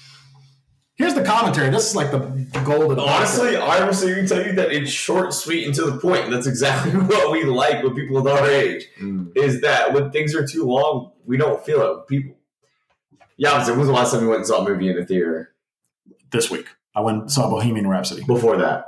Here's 0.96 1.14
the 1.14 1.24
commentary. 1.24 1.70
This 1.70 1.90
is 1.90 1.96
like 1.96 2.12
the 2.12 2.18
golden. 2.64 3.00
Honestly, 3.00 3.56
I 3.56 3.82
honestly 3.82 4.14
can 4.14 4.26
tell 4.26 4.46
you 4.46 4.52
that 4.52 4.72
it's 4.72 4.90
short, 4.90 5.34
sweet, 5.34 5.66
and 5.66 5.74
to 5.74 5.90
the 5.90 5.98
point. 5.98 6.30
That's 6.30 6.46
exactly 6.46 6.92
what 6.94 7.32
we 7.32 7.44
like 7.44 7.82
with 7.82 7.96
people 7.96 8.16
of 8.16 8.26
our 8.28 8.46
age. 8.48 8.86
Mm. 9.00 9.36
Is 9.36 9.60
that 9.62 9.92
when 9.92 10.12
things 10.12 10.36
are 10.36 10.46
too 10.46 10.64
long, 10.64 11.10
we 11.24 11.36
don't 11.36 11.64
feel 11.64 11.82
it. 11.82 12.08
People. 12.08 12.36
Yeah, 13.36 13.52
I 13.52 13.58
was 13.58 13.68
when 13.68 13.78
was 13.80 13.88
the 13.88 13.94
last 13.94 14.12
time 14.12 14.20
we 14.22 14.28
went 14.28 14.38
and 14.38 14.46
saw 14.46 14.64
a 14.64 14.68
movie 14.68 14.88
in 14.88 14.94
the 14.94 15.04
theater? 15.04 15.54
this 16.34 16.50
week, 16.50 16.66
I 16.94 17.00
went 17.00 17.20
and 17.22 17.30
saw 17.32 17.50
Bohemian 17.50 17.86
Rhapsody 17.88 18.22
Before 18.24 18.56
that, 18.58 18.84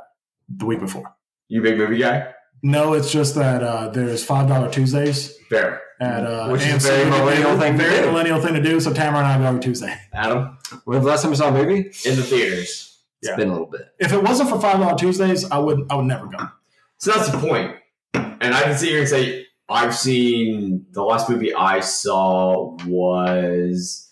the 0.49 0.65
week 0.67 0.81
before. 0.81 1.15
you 1.49 1.61
big 1.63 1.77
movie 1.79 1.99
guy? 1.99 2.33
No, 2.63 2.95
it's 2.95 3.11
just 3.13 3.35
that 3.35 3.63
uh, 3.63 3.89
there's 3.89 4.25
five 4.25 4.49
dollar 4.49 4.71
Tuesdays 4.71 5.37
Fair. 5.51 5.81
at 6.01 6.25
uh, 6.25 6.49
Which 6.49 6.63
is 6.63 6.69
a 6.69 6.77
AMC. 6.77 6.83
very 6.91 7.11
millennial 7.11 7.59
thing 7.59 7.73
to 7.77 7.79
Very 7.85 8.01
do. 8.01 8.07
millennial 8.07 8.41
thing 8.41 8.55
to 8.55 8.63
do. 8.63 8.81
So 8.81 8.93
Tamara 8.93 9.19
and 9.19 9.27
I 9.27 9.39
go 9.39 9.45
every 9.45 9.61
Tuesday. 9.61 9.95
Adam 10.13 10.57
When 10.85 10.99
was 10.99 11.05
the 11.05 11.11
last 11.11 11.23
time 11.23 11.33
you 11.33 11.37
saw 11.37 11.49
a 11.49 11.53
movie? 11.53 11.79
In 12.05 12.17
the 12.17 12.23
theaters. 12.23 12.99
Yeah. 13.23 13.31
It's 13.33 13.37
been 13.39 13.49
a 13.49 13.53
little 13.53 13.67
bit. 13.67 13.83
If 13.99 14.13
it 14.13 14.23
wasn't 14.23 14.49
for 14.51 14.61
five 14.61 14.79
dollar 14.81 14.97
Tuesdays, 14.97 15.51
I 15.51 15.59
would 15.59 15.87
I 15.91 15.97
would 15.97 16.07
never 16.07 16.27
go. 16.27 16.39
So 16.99 17.13
that's 17.13 17.31
the 17.31 17.39
point. 17.39 17.77
And 18.15 18.55
I 18.55 18.63
can 18.63 18.77
sit 18.77 18.89
here 18.89 19.01
and 19.01 19.09
say 19.09 19.47
I've 19.69 19.95
seen 19.97 20.87
the 20.93 21.03
last 21.03 21.29
movie 21.29 21.53
I 21.55 21.81
saw 21.81 22.77
was 22.87 24.11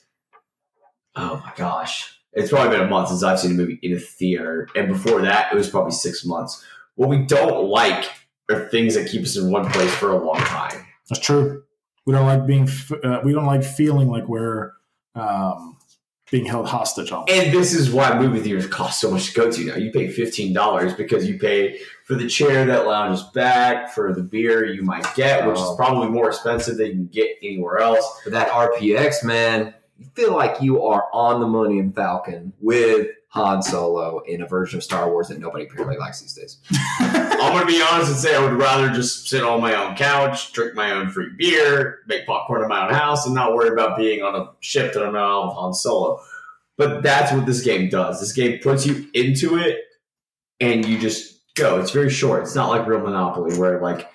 oh 1.16 1.36
my 1.44 1.52
gosh. 1.56 2.13
It's 2.34 2.50
probably 2.50 2.76
been 2.76 2.86
a 2.86 2.90
month 2.90 3.08
since 3.08 3.22
I've 3.22 3.38
seen 3.40 3.52
a 3.52 3.54
movie 3.54 3.78
in 3.82 3.92
a 3.94 3.98
theater. 3.98 4.68
And 4.74 4.88
before 4.88 5.20
that 5.22 5.52
it 5.52 5.56
was 5.56 5.68
probably 5.68 5.92
six 5.92 6.24
months. 6.24 6.64
What 6.96 7.08
we 7.08 7.18
don't 7.24 7.68
like 7.68 8.04
are 8.50 8.68
things 8.68 8.94
that 8.94 9.08
keep 9.08 9.22
us 9.22 9.36
in 9.36 9.50
one 9.50 9.70
place 9.70 9.92
for 9.94 10.10
a 10.10 10.16
long 10.24 10.36
time. 10.38 10.84
That's 11.08 11.20
true. 11.24 11.62
We 12.06 12.12
don't 12.12 12.26
like 12.26 12.46
being. 12.46 12.68
Uh, 13.02 13.20
we 13.24 13.32
don't 13.32 13.46
like 13.46 13.64
feeling 13.64 14.08
like 14.08 14.28
we're 14.28 14.72
um, 15.14 15.76
being 16.30 16.44
held 16.44 16.66
hostage. 16.66 17.10
All 17.12 17.24
And 17.28 17.52
this 17.52 17.72
is 17.72 17.90
why 17.90 18.18
movie 18.18 18.40
theaters 18.40 18.66
cost 18.66 19.00
so 19.00 19.10
much 19.10 19.28
to 19.28 19.34
go 19.34 19.50
to 19.50 19.64
now. 19.64 19.76
You 19.76 19.90
pay 19.90 20.08
fifteen 20.08 20.52
dollars 20.52 20.92
because 20.94 21.26
you 21.28 21.38
pay 21.38 21.78
for 22.04 22.14
the 22.14 22.28
chair 22.28 22.64
that 22.66 22.86
lounges 22.86 23.22
back, 23.34 23.90
for 23.92 24.12
the 24.12 24.22
beer 24.22 24.66
you 24.66 24.82
might 24.82 25.06
get, 25.14 25.46
which 25.46 25.56
is 25.56 25.62
Oh. 25.64 25.76
probably 25.76 26.08
more 26.08 26.28
expensive 26.28 26.76
than 26.76 26.86
you 26.86 26.92
can 26.92 27.06
get 27.06 27.30
anywhere 27.42 27.78
else. 27.78 28.20
But 28.24 28.32
that 28.34 28.48
RPX, 28.50 29.24
man, 29.24 29.66
you 29.66 29.72
feel 30.14 30.32
like 30.32 30.60
you 30.60 30.82
are 30.82 31.06
on 31.12 31.40
the 31.40 31.46
Millennium 31.46 31.92
Falcon 31.92 32.52
with 32.60 33.08
Han 33.28 33.62
Solo 33.62 34.20
in 34.20 34.42
a 34.42 34.46
version 34.46 34.78
of 34.78 34.84
Star 34.84 35.10
Wars 35.10 35.28
that 35.28 35.40
nobody 35.40 35.64
apparently 35.64 35.96
likes 35.96 36.20
these 36.20 36.34
days. 36.34 36.58
I'm 37.00 37.52
gonna 37.52 37.66
be 37.66 37.82
honest 37.82 38.10
and 38.10 38.20
say 38.20 38.34
I 38.34 38.40
would 38.40 38.52
rather 38.52 38.90
just 38.90 39.28
sit 39.28 39.42
on 39.42 39.60
my 39.60 39.74
own 39.74 39.96
couch, 39.96 40.52
drink 40.52 40.74
my 40.74 40.92
own 40.92 41.10
free 41.10 41.30
beer, 41.36 42.00
make 42.06 42.26
popcorn 42.26 42.62
in 42.62 42.68
my 42.68 42.86
own 42.86 42.94
house, 42.94 43.26
and 43.26 43.34
not 43.34 43.54
worry 43.54 43.70
about 43.70 43.98
being 43.98 44.22
on 44.22 44.36
a 44.36 44.50
ship 44.60 44.92
that 44.94 45.04
I'm 45.04 45.14
not 45.14 45.24
on 45.24 45.48
with 45.48 45.56
Han 45.56 45.74
Solo. 45.74 46.20
But 46.76 47.02
that's 47.02 47.32
what 47.32 47.46
this 47.46 47.62
game 47.62 47.88
does. 47.88 48.20
This 48.20 48.32
game 48.32 48.60
puts 48.60 48.86
you 48.86 49.08
into 49.14 49.58
it, 49.58 49.80
and 50.60 50.84
you 50.86 50.98
just 50.98 51.40
go. 51.54 51.80
It's 51.80 51.90
very 51.90 52.10
short. 52.10 52.42
It's 52.42 52.54
not 52.54 52.68
like 52.68 52.86
real 52.86 53.00
Monopoly 53.00 53.58
where 53.58 53.76
it 53.76 53.82
like 53.82 54.08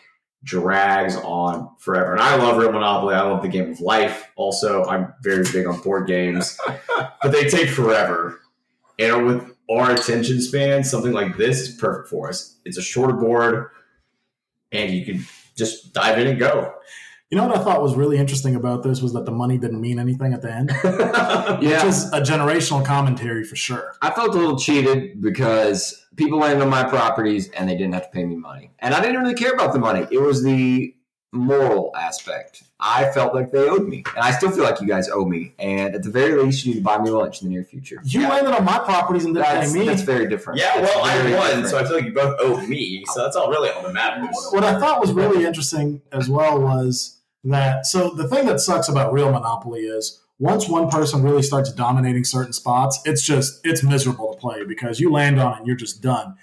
drags 0.44 1.16
on 1.18 1.70
forever. 1.80 2.14
And 2.14 2.22
I 2.22 2.36
love 2.36 2.58
real 2.58 2.72
Monopoly. 2.72 3.16
I 3.16 3.22
love 3.22 3.42
the 3.42 3.50
game 3.50 3.72
of 3.72 3.82
life. 3.82 4.29
Also, 4.40 4.86
I'm 4.86 5.14
very 5.22 5.44
big 5.52 5.68
on 5.68 5.82
board 5.82 6.08
games, 6.08 6.58
but 7.22 7.32
they 7.32 7.50
take 7.50 7.68
forever. 7.68 8.40
And 8.98 9.26
with 9.26 9.52
our 9.70 9.92
attention 9.92 10.42
span, 10.42 10.84
something 10.86 11.12
like 11.12 11.36
this 11.36 11.60
is 11.60 11.76
perfect 11.76 12.08
for 12.10 12.30
us. 12.30 12.56
It's 12.64 12.78
a 12.78 12.82
shorter 12.82 13.12
board, 13.14 13.68
and 14.72 14.92
you 14.92 15.04
can 15.06 15.26
just 15.58 15.94
dive 15.94 16.18
in 16.20 16.28
and 16.28 16.40
go. 16.40 16.74
You 17.30 17.38
know 17.38 17.46
what 17.48 17.58
I 17.58 17.64
thought 17.66 17.82
was 17.82 17.96
really 17.96 18.18
interesting 18.18 18.56
about 18.56 18.82
this 18.82 19.02
was 19.02 19.12
that 19.12 19.26
the 19.26 19.32
money 19.32 19.58
didn't 19.58 19.82
mean 19.82 20.00
anything 20.00 20.34
at 20.34 20.42
the 20.42 20.52
end, 20.54 20.72
Yeah. 21.62 21.84
which 21.84 21.84
is 21.84 22.06
a 22.14 22.22
generational 22.22 22.84
commentary 22.84 23.44
for 23.44 23.58
sure. 23.58 23.92
I 24.02 24.10
felt 24.12 24.34
a 24.36 24.38
little 24.40 24.58
cheated 24.58 25.22
because 25.22 26.08
people 26.16 26.40
landed 26.40 26.64
on 26.64 26.70
my 26.70 26.86
properties 26.86 27.50
and 27.52 27.70
they 27.70 27.76
didn't 27.76 27.94
have 27.94 28.04
to 28.06 28.10
pay 28.10 28.24
me 28.26 28.36
money. 28.38 28.72
And 28.80 28.94
I 28.96 29.02
didn't 29.02 29.20
really 29.22 29.36
care 29.36 29.52
about 29.52 29.74
the 29.74 29.80
money. 29.80 30.08
It 30.12 30.20
was 30.22 30.44
the 30.44 30.96
moral 31.32 31.92
aspect. 31.96 32.64
I 32.80 33.12
felt 33.12 33.36
like 33.36 33.52
they 33.52 33.60
owed 33.70 33.88
me. 33.88 34.04
And 34.16 34.24
I 34.24 34.32
still 34.32 34.50
feel 34.52 34.64
like 34.64 34.82
you 34.82 34.88
guys 34.88 35.10
owe 35.10 35.26
me. 35.26 35.54
And 35.60 35.94
at 35.94 36.02
the 36.04 36.10
very 36.10 36.42
least, 36.42 36.66
you 36.66 36.74
need 36.74 36.80
to 36.80 36.84
buy 36.84 36.98
me 36.98 37.10
lunch 37.10 37.42
in 37.42 37.50
the 37.50 37.54
near 37.54 37.64
future. 37.64 38.00
You 38.04 38.22
Yeah. 38.22 38.30
landed 38.30 38.54
on 38.56 38.64
my 38.66 38.80
properties 38.80 39.26
and 39.26 39.36
didn't 39.36 39.46
That's, 39.48 39.74
me. 39.74 39.86
that's 39.86 40.02
very 40.02 40.28
different. 40.28 40.60
Yeah, 40.60 40.80
That's 40.82 40.96
well, 40.96 41.06
I 41.06 41.18
very 41.18 41.34
won, 41.36 41.48
different. 41.48 41.68
so 41.68 41.78
I 41.78 41.84
feel 41.84 41.96
like 41.98 42.06
you 42.06 42.14
both 42.14 42.36
owe 42.40 42.58
me. 42.66 43.04
So 43.14 43.22
that's 43.24 43.36
all 43.36 43.50
really 43.52 43.70
all 43.70 43.84
that 43.84 43.94
matters. 43.94 44.30
what 44.52 44.64
I 44.64 44.80
thought 44.80 45.02
was 45.02 45.12
really 45.12 45.46
interesting 45.46 46.02
as 46.12 46.30
well 46.30 46.60
was 46.60 47.18
that 47.44 47.86
so 47.86 48.10
the 48.10 48.28
thing 48.28 48.46
that 48.48 48.60
sucks 48.60 48.90
about 48.90 49.14
real 49.14 49.32
monopoly 49.32 49.82
is 49.82 50.20
once 50.40 50.68
one 50.70 50.90
person 50.90 51.22
really 51.22 51.42
starts 51.44 51.72
dominating 51.72 52.24
certain 52.24 52.54
spots, 52.54 53.00
it's 53.06 53.22
just 53.22 53.60
it's 53.66 53.84
miserable 53.84 54.34
to 54.34 54.40
play 54.40 54.64
because 54.66 55.00
you 55.00 55.12
land 55.12 55.40
on 55.40 55.54
it 55.54 55.58
and 55.60 55.68
you're 55.68 55.76
just 55.76 56.02
done. 56.02 56.36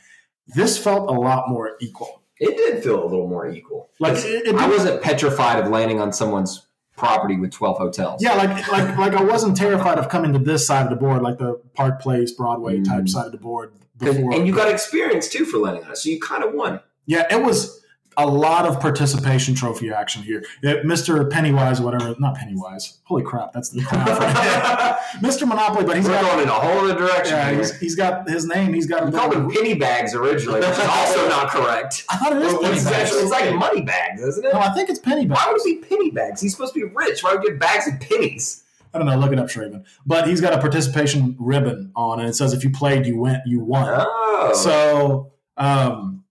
This 0.54 0.78
felt 0.78 1.08
a 1.08 1.12
lot 1.12 1.48
more 1.48 1.76
equal. 1.80 2.22
It 2.38 2.56
did 2.56 2.82
feel 2.82 3.02
a 3.02 3.06
little 3.06 3.26
more 3.28 3.48
equal. 3.48 3.88
Like 3.98 4.16
it, 4.18 4.46
it 4.46 4.54
I 4.54 4.68
wasn't 4.68 5.02
petrified 5.02 5.58
of 5.64 5.70
landing 5.70 6.00
on 6.00 6.12
someone's 6.12 6.66
property 6.96 7.36
with 7.36 7.50
12 7.52 7.76
hotels. 7.78 8.22
yeah, 8.22 8.34
like 8.34 8.68
like 8.68 8.96
like 8.98 9.12
I 9.14 9.22
wasn't 9.22 9.56
terrified 9.56 9.98
of 9.98 10.08
coming 10.08 10.32
to 10.32 10.38
this 10.38 10.66
side 10.66 10.84
of 10.84 10.90
the 10.90 10.96
board, 10.96 11.22
like 11.22 11.38
the 11.38 11.60
Park 11.74 12.00
Place 12.00 12.32
Broadway 12.32 12.80
type 12.82 13.04
Mm. 13.04 13.08
side 13.08 13.26
of 13.26 13.32
the 13.32 13.38
board. 13.38 13.72
before. 13.98 14.34
And 14.34 14.46
you 14.46 14.54
got 14.54 14.68
experience 14.70 15.28
too 15.28 15.44
for 15.46 15.58
landing 15.58 15.84
on 15.84 15.92
it. 15.92 15.96
So 15.98 16.10
you 16.10 16.20
kind 16.20 16.44
of 16.44 16.52
won. 16.52 16.80
Yeah, 17.06 17.26
it 17.30 17.42
was 17.42 17.82
a 18.18 18.26
lot 18.26 18.66
of 18.66 18.80
participation 18.80 19.54
trophy 19.54 19.92
action 19.92 20.22
here. 20.22 20.42
Yeah, 20.62 20.76
Mr. 20.84 21.30
Pennywise, 21.30 21.80
whatever, 21.80 22.14
not 22.18 22.34
Pennywise. 22.36 22.98
Holy 23.04 23.22
crap, 23.22 23.52
that's 23.52 23.68
the. 23.70 23.80
Mr. 25.20 25.46
Monopoly, 25.46 25.84
but 25.84 25.96
he's 25.96 26.06
We're 26.06 26.12
got 26.20 26.30
going 26.32 26.42
in 26.42 26.48
a 26.48 26.52
whole 26.52 26.78
other 26.84 26.94
direction 26.98 27.34
yeah, 27.36 27.52
he's, 27.52 27.78
he's 27.78 27.94
got 27.94 28.28
his 28.28 28.46
name. 28.46 28.72
He's 28.74 28.86
got. 28.86 29.04
We 29.06 29.12
called 29.12 29.32
them 29.32 29.50
penny 29.50 29.74
bags 29.74 30.14
originally, 30.14 30.60
which 30.60 30.68
is 30.70 30.78
also 30.78 31.28
not 31.28 31.48
correct. 31.50 32.04
I 32.08 32.16
thought 32.16 32.36
it 32.36 32.42
is 32.42 32.52
Well, 32.52 32.62
penny 32.62 32.80
actually- 32.80 33.20
It's 33.22 33.30
like 33.30 33.54
money 33.54 33.82
bags, 33.82 34.20
isn't 34.22 34.44
it? 34.44 34.52
No, 34.52 34.60
I 34.60 34.72
think 34.72 34.88
it's 34.90 34.98
penny 34.98 35.26
bags. 35.26 35.40
Why 35.44 35.52
would 35.52 35.60
it 35.60 35.64
be 35.82 35.88
penny 35.88 36.10
bags? 36.10 36.40
He's 36.40 36.52
supposed 36.52 36.74
to 36.74 36.80
be 36.80 36.92
rich. 36.94 37.22
Why 37.22 37.34
would 37.34 37.42
he 37.42 37.50
get 37.50 37.58
bags 37.60 37.86
of 37.86 38.00
pennies? 38.00 38.64
I 38.94 38.98
don't 38.98 39.06
know. 39.06 39.16
Look 39.18 39.32
it 39.32 39.38
up, 39.38 39.48
Shraven. 39.48 39.84
But 40.06 40.26
he's 40.26 40.40
got 40.40 40.54
a 40.54 40.58
participation 40.58 41.36
ribbon 41.38 41.92
on, 41.94 42.18
and 42.20 42.28
it 42.28 42.34
says 42.34 42.52
if 42.54 42.64
you 42.64 42.70
played, 42.70 43.04
you 43.06 43.18
went, 43.18 43.42
you 43.46 43.60
won. 43.60 43.86
Oh, 43.88 44.52
So, 44.54 45.32
um, 45.58 46.24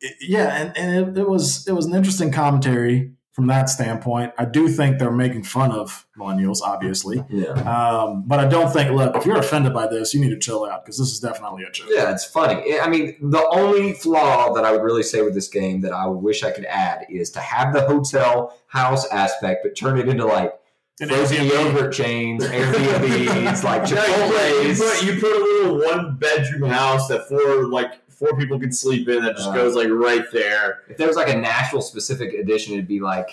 it- 0.00 0.16
yeah, 0.20 0.56
and, 0.56 0.76
and 0.76 1.16
it, 1.16 1.20
it 1.20 1.28
was 1.28 1.66
it 1.68 1.72
was 1.72 1.86
an 1.86 1.94
interesting 1.94 2.30
commentary 2.32 3.12
from 3.32 3.46
that 3.46 3.70
standpoint. 3.70 4.32
I 4.38 4.44
do 4.44 4.68
think 4.68 4.98
they're 4.98 5.10
making 5.12 5.44
fun 5.44 5.70
of 5.70 6.04
millennials, 6.18 6.62
obviously. 6.62 7.24
yeah, 7.30 7.50
Um, 7.52 8.24
but 8.26 8.40
I 8.40 8.48
don't 8.48 8.72
think. 8.72 8.90
Look, 8.90 9.14
if 9.16 9.24
you're 9.24 9.38
offended 9.38 9.72
by 9.72 9.86
this, 9.86 10.12
you 10.12 10.20
need 10.20 10.30
to 10.30 10.38
chill 10.38 10.64
out 10.66 10.84
because 10.84 10.98
this 10.98 11.12
is 11.12 11.20
definitely 11.20 11.62
a 11.62 11.70
joke. 11.70 11.86
yeah, 11.90 12.10
it's 12.12 12.24
funny. 12.24 12.78
I 12.80 12.88
mean, 12.88 13.16
the 13.20 13.46
only 13.52 13.92
flaw 13.92 14.52
that 14.54 14.64
I 14.64 14.72
would 14.72 14.82
really 14.82 15.04
say 15.04 15.22
with 15.22 15.34
this 15.34 15.46
game 15.48 15.80
that 15.82 15.92
I 15.92 16.06
wish 16.08 16.42
I 16.42 16.50
could 16.50 16.64
add 16.64 17.06
is 17.08 17.30
to 17.30 17.40
have 17.40 17.72
the 17.72 17.82
hotel 17.82 18.52
house 18.66 19.06
aspect, 19.12 19.60
but 19.62 19.76
turn 19.76 19.96
it 19.98 20.08
into 20.08 20.26
like 20.26 20.52
An 21.00 21.08
frozen 21.08 21.36
Airbnb. 21.46 21.50
yogurt 21.74 21.92
chains, 21.94 22.42
Airbnbs, 22.44 23.62
like 23.64 23.82
No, 23.90 24.60
you, 24.62 24.74
put, 24.74 25.02
you, 25.04 25.20
put, 25.20 25.30
a 25.32 25.44
little 25.44 25.78
one 25.78 26.16
bedroom 26.16 26.68
house 26.68 27.06
that 27.08 27.28
for 27.28 27.68
like 27.68 27.92
four 28.20 28.36
people 28.38 28.60
can 28.60 28.70
sleep 28.70 29.08
in 29.08 29.22
that 29.24 29.34
just 29.36 29.48
Uh. 29.48 29.54
goes 29.54 29.74
like 29.74 29.88
right 29.90 30.24
there. 30.32 30.82
If 30.88 30.96
there 30.98 31.08
was 31.08 31.16
like 31.16 31.28
a 31.32 31.36
Nashville 31.36 31.82
specific 31.82 32.32
edition, 32.34 32.74
it'd 32.74 32.86
be 32.86 33.00
like 33.00 33.28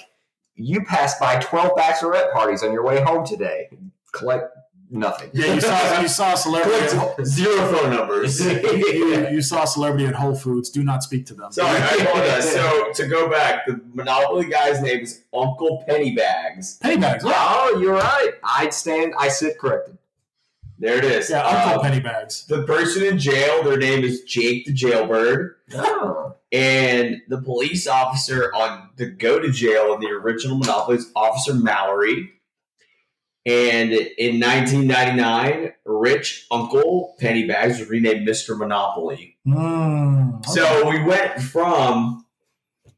you 0.56 0.84
passed 0.84 1.20
by 1.20 1.38
twelve 1.40 1.78
bachelorette 1.78 2.34
parties 2.34 2.64
on 2.64 2.72
your 2.74 2.84
way 2.84 3.00
home 3.02 3.24
today. 3.26 3.70
Collect 4.14 4.52
nothing. 4.90 5.30
Yeah, 5.34 5.54
you 5.54 5.62
saw 5.62 6.00
you 6.02 6.08
saw 6.08 6.34
celebrity. 6.36 6.86
At, 6.86 6.90
Collect 6.92 7.26
zero 7.28 7.68
phone 7.72 7.92
numbers. 7.92 8.40
you, 8.46 9.28
you 9.30 9.42
saw 9.42 9.64
a 9.64 9.68
celebrity 9.68 10.06
at 10.08 10.16
Whole 10.16 10.34
Foods. 10.36 10.70
Do 10.70 10.84
not 10.84 11.04
speak 11.04 11.26
to 11.28 11.34
them. 11.36 11.52
Sorry, 11.52 11.78
I 11.78 11.96
apologize. 11.96 12.52
So 12.58 12.92
to 12.94 13.08
go 13.08 13.30
back, 13.30 13.66
the 13.68 13.80
Monopoly 13.94 14.46
guy's 14.50 14.82
name 14.82 15.02
is 15.02 15.22
Uncle 15.34 15.84
Pennybags. 15.88 16.80
Pennybags. 16.80 17.22
Oh, 17.26 17.78
you're 17.82 17.94
right. 17.96 18.32
I'd 18.44 18.74
stand. 18.74 19.14
I 19.20 19.28
sit 19.28 19.60
corrected. 19.60 19.98
There 20.80 20.98
it 20.98 21.06
is. 21.06 21.30
yeah 21.30 21.44
Uncle 21.44 21.80
Uh, 21.80 21.84
Penny 21.84 22.00
bags. 22.00 22.46
the 22.46 22.64
person 22.64 23.04
in 23.04 23.18
jail, 23.18 23.64
their 23.64 23.78
name 23.78 24.04
is 24.04 24.22
Jake 24.24 24.66
the 24.66 24.74
Jailbird. 24.74 25.56
Oh, 25.74 26.36
And 26.52 27.22
the 27.28 27.42
police 27.42 27.88
officer 27.88 28.54
on 28.54 28.90
the 28.96 29.08
go 29.08 29.40
to 29.40 29.52
jail 29.52 29.94
in 29.94 30.00
the 30.02 30.08
original 30.12 30.58
Monopoly 30.58 30.98
is 30.98 31.12
Officer 31.16 31.54
Mallory. 31.54 32.32
And 33.46 33.92
in 33.94 34.40
1999, 34.42 35.72
Rich 35.86 36.48
Uncle 36.52 37.16
Pennybags 37.20 37.80
was 37.80 37.90
renamed 37.90 38.28
Mr. 38.28 38.58
Monopoly. 38.58 39.38
Mm, 39.48 40.40
okay. 40.40 40.50
So 40.52 40.90
we 40.90 41.02
went 41.04 41.42
from 41.42 42.26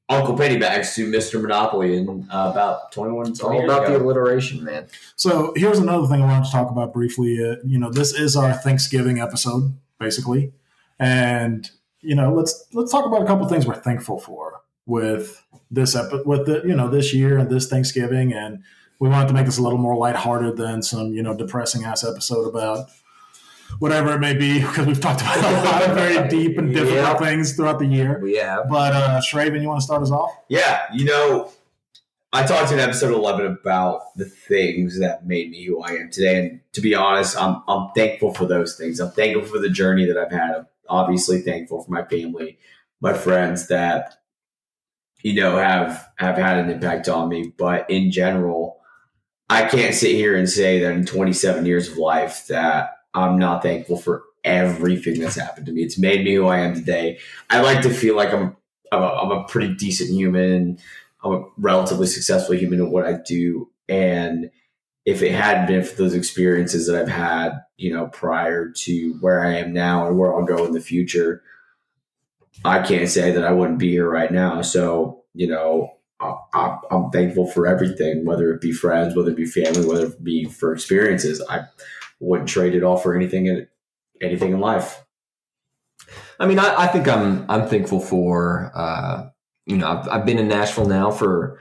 Uncle 0.09 0.35
Pennybags 0.35 0.95
to 0.95 1.09
Mr. 1.09 1.39
Monopoly 1.39 1.95
in 1.95 2.27
uh, 2.31 2.49
about 2.51 2.91
21 2.91 3.29
it's 3.29 3.41
all 3.41 3.63
about 3.63 3.87
the 3.87 3.97
alliteration, 3.97 4.63
man. 4.63 4.87
So 5.15 5.53
here's 5.55 5.77
another 5.77 6.07
thing 6.07 6.23
I 6.23 6.25
wanted 6.25 6.45
to 6.45 6.51
talk 6.51 6.71
about 6.71 6.91
briefly. 6.91 7.37
Uh, 7.37 7.57
you 7.63 7.77
know, 7.77 7.91
this 7.91 8.13
is 8.13 8.35
our 8.35 8.53
Thanksgiving 8.53 9.19
episode, 9.19 9.77
basically, 9.99 10.51
and 10.97 11.69
you 12.01 12.15
know, 12.15 12.33
let's 12.33 12.65
let's 12.73 12.91
talk 12.91 13.05
about 13.05 13.21
a 13.21 13.25
couple 13.25 13.47
things 13.47 13.67
we're 13.67 13.75
thankful 13.75 14.19
for 14.19 14.61
with 14.87 15.45
this 15.69 15.95
epi- 15.95 16.23
with 16.25 16.47
the 16.47 16.63
you 16.65 16.75
know 16.75 16.89
this 16.89 17.13
year 17.13 17.37
and 17.37 17.49
this 17.49 17.67
Thanksgiving, 17.67 18.33
and 18.33 18.63
we 18.97 19.09
wanted 19.09 19.27
to 19.27 19.33
make 19.35 19.45
this 19.45 19.59
a 19.59 19.61
little 19.61 19.77
more 19.77 19.95
lighthearted 19.95 20.57
than 20.57 20.81
some 20.81 21.13
you 21.13 21.21
know 21.21 21.35
depressing 21.35 21.83
ass 21.83 22.03
episode 22.03 22.47
about 22.47 22.89
whatever 23.79 24.13
it 24.13 24.19
may 24.19 24.33
be 24.35 24.59
because 24.65 24.85
we've 24.85 24.99
talked 25.01 25.21
about 25.21 25.37
a 25.37 25.63
lot 25.65 25.81
of 25.89 25.95
very 25.95 26.27
deep 26.29 26.57
and 26.57 26.73
difficult 26.73 26.95
Yeah. 26.97 27.17
things 27.17 27.55
throughout 27.55 27.79
the 27.79 27.85
year. 27.87 28.19
We 28.21 28.35
have. 28.37 28.69
But 28.69 28.93
uh 28.93 29.21
Shraven, 29.21 29.61
you 29.61 29.67
want 29.67 29.79
to 29.79 29.85
start 29.85 30.01
us 30.03 30.11
off? 30.11 30.31
Yeah, 30.49 30.81
you 30.93 31.05
know, 31.05 31.51
I 32.31 32.45
talked 32.45 32.71
in 32.71 32.79
episode 32.79 33.11
11 33.13 33.45
about 33.47 34.15
the 34.15 34.25
things 34.25 34.99
that 34.99 35.25
made 35.25 35.49
me 35.49 35.63
who 35.65 35.81
I 35.81 35.93
am 35.93 36.11
today. 36.11 36.37
And 36.39 36.59
to 36.73 36.81
be 36.81 36.93
honest, 36.93 37.35
I'm, 37.35 37.63
I'm 37.67 37.89
thankful 37.95 38.35
for 38.35 38.45
those 38.45 38.75
things. 38.77 38.99
I'm 38.99 39.09
thankful 39.11 39.47
for 39.47 39.57
the 39.57 39.69
journey 39.69 40.05
that 40.05 40.15
I've 40.15 40.31
had. 40.31 40.51
I'm 40.55 40.67
obviously 40.87 41.41
thankful 41.41 41.81
for 41.83 41.89
my 41.91 42.03
family, 42.05 42.59
my 43.01 43.13
friends 43.13 43.67
that, 43.69 44.13
you 45.23 45.33
know, 45.41 45.57
have, 45.57 46.07
have 46.17 46.37
had 46.37 46.57
an 46.59 46.69
impact 46.69 47.09
on 47.09 47.29
me. 47.29 47.51
But 47.57 47.89
in 47.89 48.11
general, 48.11 48.79
I 49.49 49.65
can't 49.65 49.95
sit 49.95 50.11
here 50.11 50.35
and 50.37 50.47
say 50.47 50.77
that 50.81 50.91
in 50.91 51.07
27 51.07 51.65
years 51.65 51.87
of 51.89 51.97
life 51.97 52.45
that 52.47 52.91
I'm 53.13 53.37
not 53.37 53.63
thankful 53.63 53.97
for 53.97 54.23
everything 54.43 55.19
that's 55.19 55.35
happened 55.35 55.65
to 55.65 55.71
me. 55.71 55.83
It's 55.83 55.97
made 55.97 56.23
me 56.23 56.35
who 56.35 56.47
I 56.47 56.59
am 56.59 56.73
today. 56.73 57.19
I 57.49 57.61
like 57.61 57.81
to 57.81 57.89
feel 57.89 58.15
like 58.15 58.33
I'm 58.33 58.55
I'm 58.91 59.03
a, 59.03 59.07
I'm 59.07 59.31
a 59.31 59.43
pretty 59.43 59.75
decent 59.75 60.09
human. 60.11 60.79
I'm 61.23 61.31
a 61.33 61.45
relatively 61.57 62.07
successful 62.07 62.55
human 62.55 62.79
in 62.79 62.91
what 62.91 63.05
I 63.05 63.19
do. 63.25 63.69
And 63.87 64.51
if 65.05 65.21
it 65.21 65.31
hadn't 65.31 65.67
been 65.67 65.83
for 65.83 65.95
those 65.95 66.13
experiences 66.13 66.87
that 66.87 66.99
I've 66.99 67.09
had, 67.09 67.61
you 67.77 67.93
know, 67.93 68.07
prior 68.07 68.69
to 68.69 69.13
where 69.19 69.43
I 69.43 69.55
am 69.55 69.73
now 69.73 70.07
and 70.07 70.17
where 70.17 70.33
I'll 70.33 70.45
go 70.45 70.65
in 70.65 70.71
the 70.71 70.81
future, 70.81 71.43
I 72.63 72.81
can't 72.81 73.09
say 73.09 73.31
that 73.31 73.43
I 73.43 73.51
wouldn't 73.51 73.79
be 73.79 73.91
here 73.91 74.09
right 74.09 74.31
now. 74.31 74.61
So, 74.61 75.23
you 75.33 75.47
know, 75.47 75.93
I, 76.19 76.77
I'm 76.91 77.11
thankful 77.11 77.47
for 77.47 77.65
everything, 77.65 78.25
whether 78.25 78.51
it 78.51 78.61
be 78.61 78.73
friends, 78.73 79.15
whether 79.15 79.31
it 79.31 79.37
be 79.37 79.45
family, 79.45 79.85
whether 79.85 80.07
it 80.07 80.23
be 80.23 80.45
for 80.45 80.73
experiences. 80.73 81.41
I 81.49 81.61
wouldn't 82.19 82.49
trade 82.49 82.75
it 82.75 82.83
off 82.83 83.03
for 83.03 83.15
anything 83.15 83.47
in 83.47 83.67
anything 84.21 84.51
in 84.51 84.59
life. 84.59 85.03
I 86.39 86.47
mean, 86.47 86.59
I, 86.59 86.83
I 86.83 86.87
think 86.87 87.07
I'm 87.07 87.49
I'm 87.49 87.67
thankful 87.67 87.99
for 87.99 88.71
uh, 88.73 89.29
you 89.65 89.77
know 89.77 89.87
I've, 89.87 90.07
I've 90.07 90.25
been 90.25 90.37
in 90.37 90.47
Nashville 90.47 90.87
now 90.87 91.11
for 91.11 91.59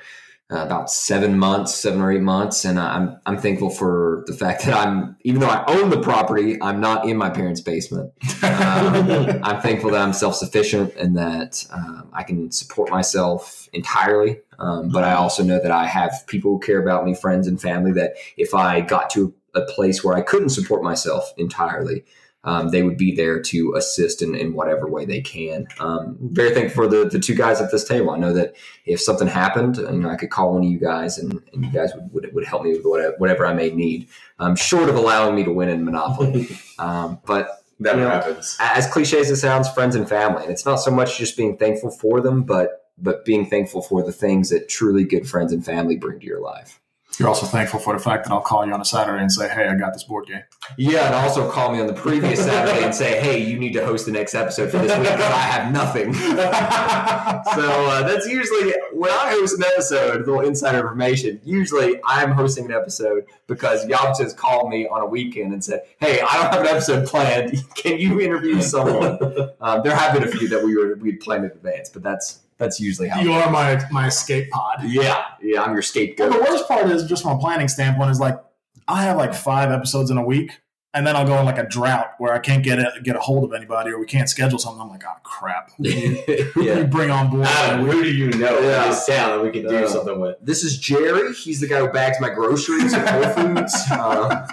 uh, 0.51 0.65
about 0.65 0.91
seven 0.91 1.39
months, 1.39 1.75
seven 1.75 2.01
or 2.01 2.11
eight 2.11 2.23
months, 2.23 2.65
and 2.65 2.79
I'm 2.79 3.19
I'm 3.27 3.37
thankful 3.37 3.69
for 3.69 4.25
the 4.27 4.33
fact 4.33 4.65
that 4.65 4.75
I'm 4.75 5.17
even 5.21 5.41
though 5.41 5.49
I 5.49 5.65
own 5.69 5.91
the 5.91 6.01
property, 6.01 6.61
I'm 6.63 6.81
not 6.81 7.07
in 7.07 7.17
my 7.17 7.31
parents' 7.31 7.61
basement. 7.61 8.13
Um, 8.49 9.11
I'm 9.43 9.61
thankful 9.61 9.91
that 9.91 10.01
I'm 10.01 10.13
self 10.13 10.37
sufficient 10.37 10.95
and 10.95 11.17
that 11.17 11.67
um, 11.71 12.09
I 12.13 12.23
can 12.23 12.51
support 12.51 12.91
myself 12.91 13.69
entirely. 13.73 14.41
Um, 14.59 14.89
but 14.91 15.05
I 15.05 15.15
also 15.15 15.43
know 15.43 15.61
that 15.61 15.71
I 15.71 15.87
have 15.87 16.25
people 16.29 16.53
who 16.53 16.61
care 16.61 16.81
about 16.81 17.05
me, 17.05 17.15
friends 17.15 17.47
and 17.47 17.61
family. 17.61 17.93
That 17.93 18.15
if 18.37 18.55
I 18.55 18.81
got 18.81 19.11
to 19.11 19.35
a 19.55 19.63
place 19.63 20.03
where 20.05 20.17
I 20.17 20.21
couldn't 20.23 20.51
support 20.51 20.83
myself 20.83 21.33
entirely, 21.37 22.05
um, 22.45 22.69
they 22.71 22.83
would 22.83 22.97
be 22.97 23.15
there 23.15 23.43
to 23.43 23.75
assist 23.75 24.23
in, 24.23 24.35
in 24.35 24.55
whatever 24.55 24.89
way 24.89 25.05
they 25.05 25.21
can. 25.21 25.67
Um, 25.81 26.17
very 26.21 26.55
thankful 26.55 26.85
for 26.85 26.89
the, 26.89 27.09
the 27.09 27.19
two 27.19 27.35
guys 27.35 27.61
at 27.61 27.71
this 27.73 27.85
table. 27.85 28.11
I 28.11 28.19
know 28.19 28.33
that 28.33 28.55
if 28.87 29.01
something 29.01 29.27
happened, 29.27 29.77
you 29.77 29.91
know, 29.91 30.09
I 30.09 30.17
could 30.17 30.31
call 30.31 30.55
one 30.55 30.65
of 30.65 30.71
you 30.71 30.79
guys 30.79 31.19
and, 31.19 31.43
and 31.53 31.65
you 31.65 31.71
guys 31.73 31.93
would, 31.95 32.13
would, 32.13 32.35
would 32.35 32.45
help 32.47 32.63
me 32.63 32.71
with 32.73 32.85
whatever, 32.85 33.15
whatever 33.19 33.45
I 33.45 33.55
may 33.55 33.71
need, 33.71 34.09
um, 34.39 34.55
short 34.55 34.89
of 34.89 34.95
allowing 34.95 35.35
me 35.35 35.45
to 35.45 35.53
win 35.53 35.69
in 35.69 35.85
Monopoly. 35.85 36.49
Um, 36.79 37.19
but 37.27 37.65
That 37.81 37.97
you 37.97 38.03
know, 38.03 38.09
happens. 38.09 38.57
as 38.61 38.87
cliche 38.87 39.19
as 39.19 39.31
it 39.31 39.37
sounds, 39.37 39.69
friends 39.69 39.97
and 39.97 40.09
family. 40.09 40.45
And 40.45 40.53
it's 40.53 40.65
not 40.65 40.77
so 40.77 40.93
much 40.93 41.19
just 41.19 41.37
being 41.37 41.57
thankful 41.57 41.91
for 41.91 42.21
them, 42.21 42.45
but 42.45 42.85
but 42.97 43.25
being 43.25 43.47
thankful 43.51 43.83
for 43.83 44.03
the 44.05 44.13
things 44.13 44.51
that 44.51 44.69
truly 44.69 45.05
good 45.05 45.29
friends 45.29 45.53
and 45.53 45.65
family 45.65 45.97
bring 45.97 46.21
to 46.21 46.27
your 46.27 46.41
life. 46.41 46.81
You're 47.19 47.29
also 47.29 47.47
thankful 47.47 47.81
for 47.81 47.95
the 47.95 48.03
fact 48.03 48.25
that 48.25 48.33
I'll 48.33 48.41
call 48.41 48.65
you 48.65 48.73
on 48.73 48.81
a 48.81 48.85
Saturday 48.85 49.21
and 49.21 49.33
say, 49.33 49.49
"Hey, 49.49 49.67
I 49.67 49.75
got 49.75 49.93
this 49.93 50.05
board 50.05 50.27
game." 50.27 50.43
Yeah, 50.77 51.07
and 51.07 51.15
also 51.17 51.51
call 51.51 51.73
me 51.73 51.81
on 51.81 51.89
the 51.89 51.93
previous 51.93 52.45
Saturday 52.45 52.85
and 52.85 52.95
say, 52.95 53.21
"Hey, 53.21 53.43
you 53.43 53.59
need 53.59 53.73
to 53.73 53.85
host 53.85 54.07
the 54.07 54.13
next 54.13 54.35
episode 54.35 54.71
for 54.71 54.79
this 54.79 54.97
week 54.97 55.11
because 55.11 55.33
I 55.33 55.39
have 55.39 55.73
nothing." 55.73 56.15
so 56.15 57.87
uh, 57.89 58.07
that's 58.07 58.27
usually 58.29 58.73
when 58.93 59.11
I 59.11 59.31
host 59.31 59.59
an 59.59 59.65
episode. 59.65 60.17
A 60.17 60.19
little 60.19 60.41
insider 60.41 60.79
information. 60.79 61.41
Usually, 61.45 62.01
I'm 62.05 62.31
hosting 62.33 62.67
an 62.67 62.73
episode 62.73 63.25
because 63.49 63.87
y'all 63.89 64.15
just 64.17 64.37
called 64.37 64.71
me 64.71 64.87
on 64.87 65.01
a 65.01 65.07
weekend 65.07 65.53
and 65.53 65.65
said, 65.65 65.83
"Hey, 65.99 66.21
I 66.21 66.35
don't 66.35 66.53
have 66.53 66.61
an 66.61 66.67
episode 66.69 67.09
planned. 67.09 67.65
Can 67.75 67.99
you 67.99 68.21
interview 68.21 68.63
someone?" 68.63 69.19
um, 69.61 69.83
there 69.83 69.97
have 69.97 70.15
been 70.15 70.23
a 70.23 70.31
few 70.31 70.47
that 70.49 70.63
we 70.63 70.77
were 70.77 70.95
we 70.97 71.17
planned 71.17 71.45
in 71.45 71.51
advance, 71.51 71.91
but 71.91 72.05
that's 72.05 72.41
that's 72.59 72.79
usually 72.81 73.09
how. 73.09 73.21
You 73.21 73.33
are 73.33 73.51
my 73.51 73.81
my 73.91 74.07
escape 74.09 74.51
pod. 74.51 74.83
yeah, 74.85 75.25
yeah, 75.41 75.63
I'm 75.63 75.69
your 75.69 75.77
Well, 75.77 75.83
scapegoat. 75.83 76.33
the 76.33 76.39
worst 76.41 76.69
part 76.69 76.91
is 76.91 77.05
just 77.05 77.23
from 77.23 77.37
a 77.37 77.41
planning 77.41 77.69
standpoint 77.69 78.11
is 78.11 78.21
like 78.21 78.39
I 78.87 79.03
have 79.05 79.17
like 79.17 79.35
five 79.35 79.71
episodes 79.71 80.11
in 80.11 80.17
a 80.19 80.25
week, 80.25 80.61
and 80.95 81.07
then 81.07 81.15
I'll 81.15 81.27
go 81.27 81.39
in 81.39 81.45
like 81.45 81.59
a 81.59 81.69
drought 81.69 82.13
where 82.19 82.33
I 82.33 82.39
can't 82.39 82.65
get 82.65 82.79
a, 82.79 82.93
get 83.03 83.17
a 83.17 83.21
hold 83.21 83.45
of 83.45 83.53
anybody 83.53 83.91
or 83.91 83.99
we 84.01 84.07
can't 84.07 84.29
schedule 84.29 84.59
something. 84.59 84.81
I'm 84.81 84.89
like, 84.89 85.05
oh 85.07 85.13
crap. 85.23 85.71
Who 85.77 85.85
do 85.85 86.53
yeah. 86.65 86.79
you 86.79 86.85
bring 86.91 87.11
on 87.11 87.31
board? 87.31 87.47
Adam, 87.47 87.87
who 87.87 88.03
do 88.03 88.11
you 88.11 88.31
know 88.31 88.59
Yeah. 88.61 88.85
in 88.85 88.91
this 88.91 89.07
town 89.07 89.31
that 89.39 89.43
we 89.45 89.51
can 89.51 89.69
do 89.69 89.75
Yeah. 89.81 89.87
something 89.87 90.19
with? 90.21 90.37
This 90.41 90.65
is 90.65 90.79
Jerry. 90.79 91.33
He's 91.35 91.61
the 91.61 91.67
guy 91.69 91.81
who 91.81 91.89
bags 91.89 92.17
my 92.21 92.31
groceries 92.31 92.95
at 92.95 93.09
Whole 93.09 93.45
Foods. 93.55 93.75
Uh, 93.91 94.47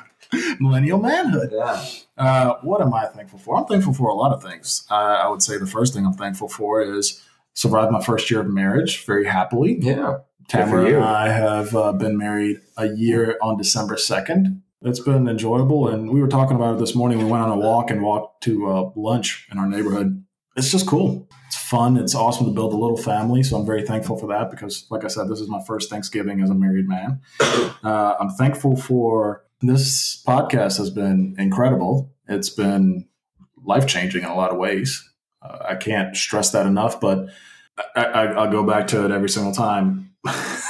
Millennial 0.60 0.98
manhood. 0.98 1.50
yeah. 1.54 1.86
Uh, 2.18 2.56
what 2.62 2.82
am 2.82 2.94
I 2.94 3.06
thankful 3.06 3.40
for? 3.40 3.56
I'm 3.58 3.66
thankful 3.66 3.94
for 3.94 4.10
a 4.10 4.14
lot 4.14 4.34
of 4.34 4.42
things. 4.44 4.86
Uh, 4.90 4.96
I 4.96 5.28
would 5.30 5.42
say 5.42 5.58
the 5.58 5.68
first 5.68 5.94
thing 5.94 6.06
I'm 6.06 6.14
thankful 6.14 6.50
for 6.50 6.82
is 6.82 7.22
survived 7.56 7.92
my 7.92 8.04
first 8.04 8.30
year 8.30 8.42
of 8.42 8.48
marriage 8.48 9.06
very 9.06 9.26
happily. 9.26 9.80
Yeah. 9.80 10.20
Tamara 10.48 10.86
and 10.86 11.04
I 11.04 11.30
have 11.30 11.76
uh, 11.76 11.92
been 11.94 12.18
married 12.18 12.62
a 12.78 12.88
year 12.88 13.38
on 13.42 13.58
December 13.58 13.96
2nd. 13.96 14.62
It's 14.84 15.00
been 15.00 15.28
enjoyable. 15.28 15.88
And 15.88 16.12
we 16.12 16.22
were 16.22 16.28
talking 16.28 16.56
about 16.56 16.76
it 16.76 16.80
this 16.80 16.94
morning. 16.94 17.18
We 17.18 17.26
went 17.26 17.44
on 17.44 17.50
a 17.50 17.58
walk 17.58 17.90
and 17.90 18.04
walked 18.04 18.44
to 18.44 18.68
uh, 18.70 18.92
lunch 18.96 19.48
in 19.52 19.58
our 19.58 19.68
neighborhood. 19.68 20.24
It's 20.56 20.72
just 20.72 20.86
cool. 20.86 21.28
It's 21.48 21.56
fun. 21.56 21.98
It's 21.98 22.14
awesome 22.14 22.46
to 22.46 22.52
build 22.52 22.74
a 22.74 22.78
little 22.78 22.98
family. 22.98 23.42
So 23.42 23.58
I'm 23.58 23.66
very 23.66 23.84
thankful 23.84 24.18
for 24.18 24.28
that 24.28 24.52
because, 24.52 24.86
like 24.92 25.04
I 25.04 25.08
said, 25.08 25.28
this 25.28 25.40
is 25.40 25.50
my 25.50 25.62
first 25.66 25.90
Thanksgiving 25.90 26.42
as 26.42 26.50
a 26.50 26.56
married 26.56 26.88
man. 26.88 27.22
Uh, 27.84 28.16
I'm 28.20 28.30
thankful 28.30 28.76
for 28.76 29.44
this 29.62 30.24
podcast 30.28 30.80
has 30.80 30.90
been 30.90 31.36
incredible. 31.38 32.12
It's 32.28 32.50
been 32.50 33.08
life 33.64 33.86
changing 33.86 34.24
in 34.24 34.30
a 34.30 34.36
lot 34.36 34.50
of 34.50 34.58
ways. 34.58 35.08
Uh, 35.40 35.60
I 35.70 35.76
can't 35.76 36.16
stress 36.16 36.50
that 36.52 36.66
enough, 36.66 37.00
but 37.00 37.30
I, 37.96 38.04
I, 38.04 38.26
I'll 38.28 38.52
go 38.52 38.64
back 38.64 38.88
to 38.88 39.06
it 39.06 39.12
every 39.12 39.30
single 39.30 39.54
time. 39.54 40.12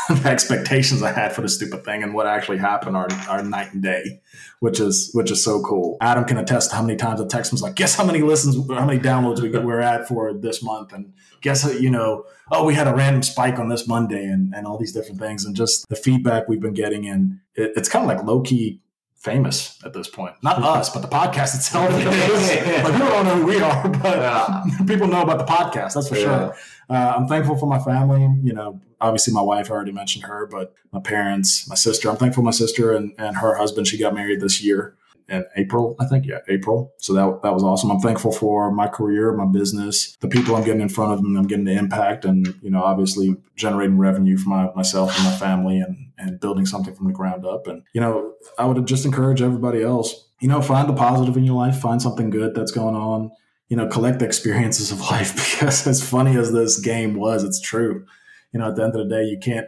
the 0.09 0.21
expectations 0.25 1.01
I 1.01 1.11
had 1.11 1.33
for 1.33 1.41
the 1.41 1.49
stupid 1.49 1.85
thing 1.85 2.03
and 2.03 2.13
what 2.13 2.27
actually 2.27 2.57
happened 2.57 2.97
are, 2.97 3.07
are 3.29 3.41
night 3.41 3.73
and 3.73 3.81
day, 3.81 4.21
which 4.59 4.79
is 4.79 5.11
which 5.13 5.31
is 5.31 5.43
so 5.43 5.61
cool. 5.63 5.97
Adam 6.01 6.25
can 6.25 6.37
attest 6.37 6.71
to 6.71 6.75
how 6.75 6.81
many 6.81 6.97
times 6.97 7.21
I 7.21 7.27
text 7.27 7.53
him 7.53 7.59
like, 7.59 7.75
guess 7.75 7.95
how 7.95 8.05
many 8.05 8.21
listens, 8.21 8.55
how 8.69 8.85
many 8.85 8.99
downloads 8.99 9.41
we 9.41 9.49
we're 9.49 9.79
at 9.79 10.07
for 10.07 10.33
this 10.33 10.61
month, 10.61 10.91
and 10.93 11.13
guess 11.41 11.63
you 11.79 11.89
know, 11.89 12.25
oh, 12.51 12.65
we 12.65 12.73
had 12.73 12.87
a 12.87 12.93
random 12.93 13.23
spike 13.23 13.57
on 13.57 13.69
this 13.69 13.87
Monday, 13.87 14.25
and 14.25 14.53
and 14.53 14.67
all 14.67 14.77
these 14.77 14.91
different 14.91 15.19
things, 15.19 15.45
and 15.45 15.55
just 15.55 15.87
the 15.87 15.95
feedback 15.95 16.49
we've 16.49 16.61
been 16.61 16.73
getting, 16.73 17.07
and 17.07 17.39
it, 17.55 17.71
it's 17.75 17.87
kind 17.87 18.09
of 18.09 18.15
like 18.15 18.25
low 18.25 18.41
key 18.41 18.81
famous 19.15 19.79
at 19.83 19.93
this 19.93 20.07
point. 20.07 20.35
Not 20.43 20.61
us, 20.63 20.89
but 20.89 21.01
the 21.01 21.07
podcast 21.07 21.55
itself. 21.55 21.89
is. 21.91 22.05
like 22.83 22.93
people 22.93 23.07
don't 23.09 23.25
know 23.25 23.35
who 23.35 23.45
we 23.45 23.59
are, 23.61 23.89
but 23.89 24.17
Yeah. 24.17 24.63
people 24.87 25.07
know 25.07 25.21
about 25.21 25.39
the 25.39 25.45
podcast. 25.45 25.93
That's 25.93 26.09
for 26.09 26.15
sure. 26.15 26.55
Uh, 26.89 27.13
I'm 27.17 27.27
thankful 27.27 27.57
for 27.57 27.65
my 27.65 27.79
family. 27.79 28.21
You 28.43 28.53
know, 28.53 28.79
obviously 29.01 29.33
my 29.33 29.41
wife, 29.41 29.71
I 29.71 29.73
already 29.73 29.91
mentioned 29.91 30.25
her, 30.25 30.45
but 30.45 30.73
my 30.91 30.99
parents, 30.99 31.67
my 31.67 31.75
sister. 31.75 32.09
I'm 32.09 32.17
thankful 32.17 32.41
for 32.41 32.45
my 32.45 32.51
sister 32.51 32.93
and, 32.93 33.13
and 33.17 33.37
her 33.37 33.55
husband. 33.55 33.87
She 33.87 33.97
got 33.97 34.13
married 34.13 34.41
this 34.41 34.63
year 34.63 34.95
in 35.27 35.45
April, 35.55 35.95
I 35.99 36.05
think. 36.05 36.25
Yeah, 36.25 36.39
April. 36.47 36.93
So 36.97 37.13
that 37.13 37.41
that 37.43 37.53
was 37.53 37.63
awesome. 37.63 37.91
I'm 37.91 37.99
thankful 37.99 38.31
for 38.31 38.71
my 38.71 38.87
career, 38.87 39.31
my 39.33 39.45
business, 39.45 40.15
the 40.21 40.27
people 40.27 40.55
I'm 40.55 40.63
getting 40.63 40.81
in 40.81 40.89
front 40.89 41.13
of, 41.13 41.19
and 41.19 41.37
I'm 41.37 41.47
getting 41.47 41.65
the 41.65 41.77
impact, 41.77 42.25
and 42.25 42.55
you 42.61 42.69
know, 42.69 42.83
obviously 42.83 43.35
generating 43.55 43.97
revenue 43.97 44.37
for 44.37 44.49
my, 44.49 44.69
myself 44.75 45.15
and 45.15 45.25
my 45.25 45.35
family, 45.35 45.79
and 45.79 46.11
and 46.17 46.39
building 46.39 46.65
something 46.65 46.95
from 46.95 47.07
the 47.07 47.13
ground 47.13 47.45
up. 47.45 47.67
And 47.67 47.83
you 47.93 48.01
know, 48.01 48.33
I 48.57 48.65
would 48.65 48.85
just 48.87 49.05
encourage 49.05 49.41
everybody 49.41 49.81
else. 49.81 50.29
You 50.39 50.47
know, 50.47 50.61
find 50.61 50.87
the 50.87 50.93
positive 50.93 51.37
in 51.37 51.43
your 51.43 51.55
life. 51.55 51.79
Find 51.79 52.01
something 52.01 52.29
good 52.29 52.55
that's 52.55 52.71
going 52.71 52.95
on 52.95 53.31
you 53.69 53.75
know, 53.75 53.87
collect 53.87 54.19
the 54.19 54.25
experiences 54.25 54.91
of 54.91 54.99
life 55.11 55.33
because 55.35 55.87
as 55.87 56.07
funny 56.07 56.37
as 56.37 56.51
this 56.51 56.79
game 56.79 57.15
was, 57.15 57.43
it's 57.43 57.59
true. 57.59 58.05
You 58.53 58.59
know, 58.59 58.69
at 58.69 58.75
the 58.75 58.83
end 58.83 58.95
of 58.95 59.07
the 59.07 59.15
day, 59.15 59.23
you 59.23 59.37
can't. 59.37 59.67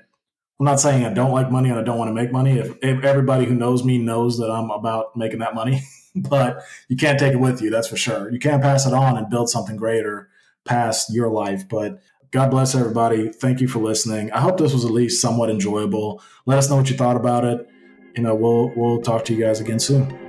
I'm 0.60 0.66
not 0.66 0.80
saying 0.80 1.06
I 1.06 1.14
don't 1.14 1.32
like 1.32 1.52
money 1.52 1.70
and 1.70 1.80
I 1.80 1.84
don't 1.84 2.00
want 2.00 2.10
to 2.10 2.14
make 2.14 2.32
money. 2.32 2.58
If, 2.58 2.78
if 2.82 3.04
everybody 3.04 3.46
who 3.46 3.54
knows 3.54 3.84
me 3.84 4.00
knows 4.00 4.40
that 4.40 4.50
I'm 4.50 4.72
about 4.72 5.16
making 5.16 5.40
that 5.40 5.54
money, 5.54 5.82
but 6.16 6.64
you 6.88 6.98
can't 6.98 7.20
take 7.20 7.34
it 7.34 7.40
with 7.40 7.62
you. 7.62 7.70
That's 7.70 7.88
for 7.88 7.98
sure. 7.98 8.32
You 8.32 8.40
can't 8.40 8.62
pass 8.62 8.88
it 8.88 8.94
on 8.94 9.18
and 9.18 9.30
build 9.30 9.50
something 9.50 9.76
greater 9.76 10.30
past 10.66 11.14
your 11.14 11.30
life. 11.30 11.68
But 11.70 12.02
God 12.32 12.50
bless 12.50 12.76
everybody. 12.76 13.30
Thank 13.30 13.62
you 13.62 13.68
for 13.68 13.80
listening. 13.80 14.32
I 14.32 14.42
hope 14.42 14.58
this 14.58 14.74
was 14.74 14.84
at 14.84 14.92
least 14.92 15.22
somewhat 15.22 15.50
enjoyable. 15.50 16.22
Let 16.46 16.58
us 16.58 16.70
know 16.70 16.76
what 16.76 16.90
you 16.90 16.98
thought 16.98 17.16
about 17.16 17.46
it. 17.46 17.68
You 18.16 18.24
know, 18.24 18.36
we'll 18.36 18.74
we'll 18.76 19.02
talk 19.02 19.26
to 19.26 19.34
you 19.34 19.44
guys 19.44 19.60
again 19.60 19.80
soon. 19.80 20.27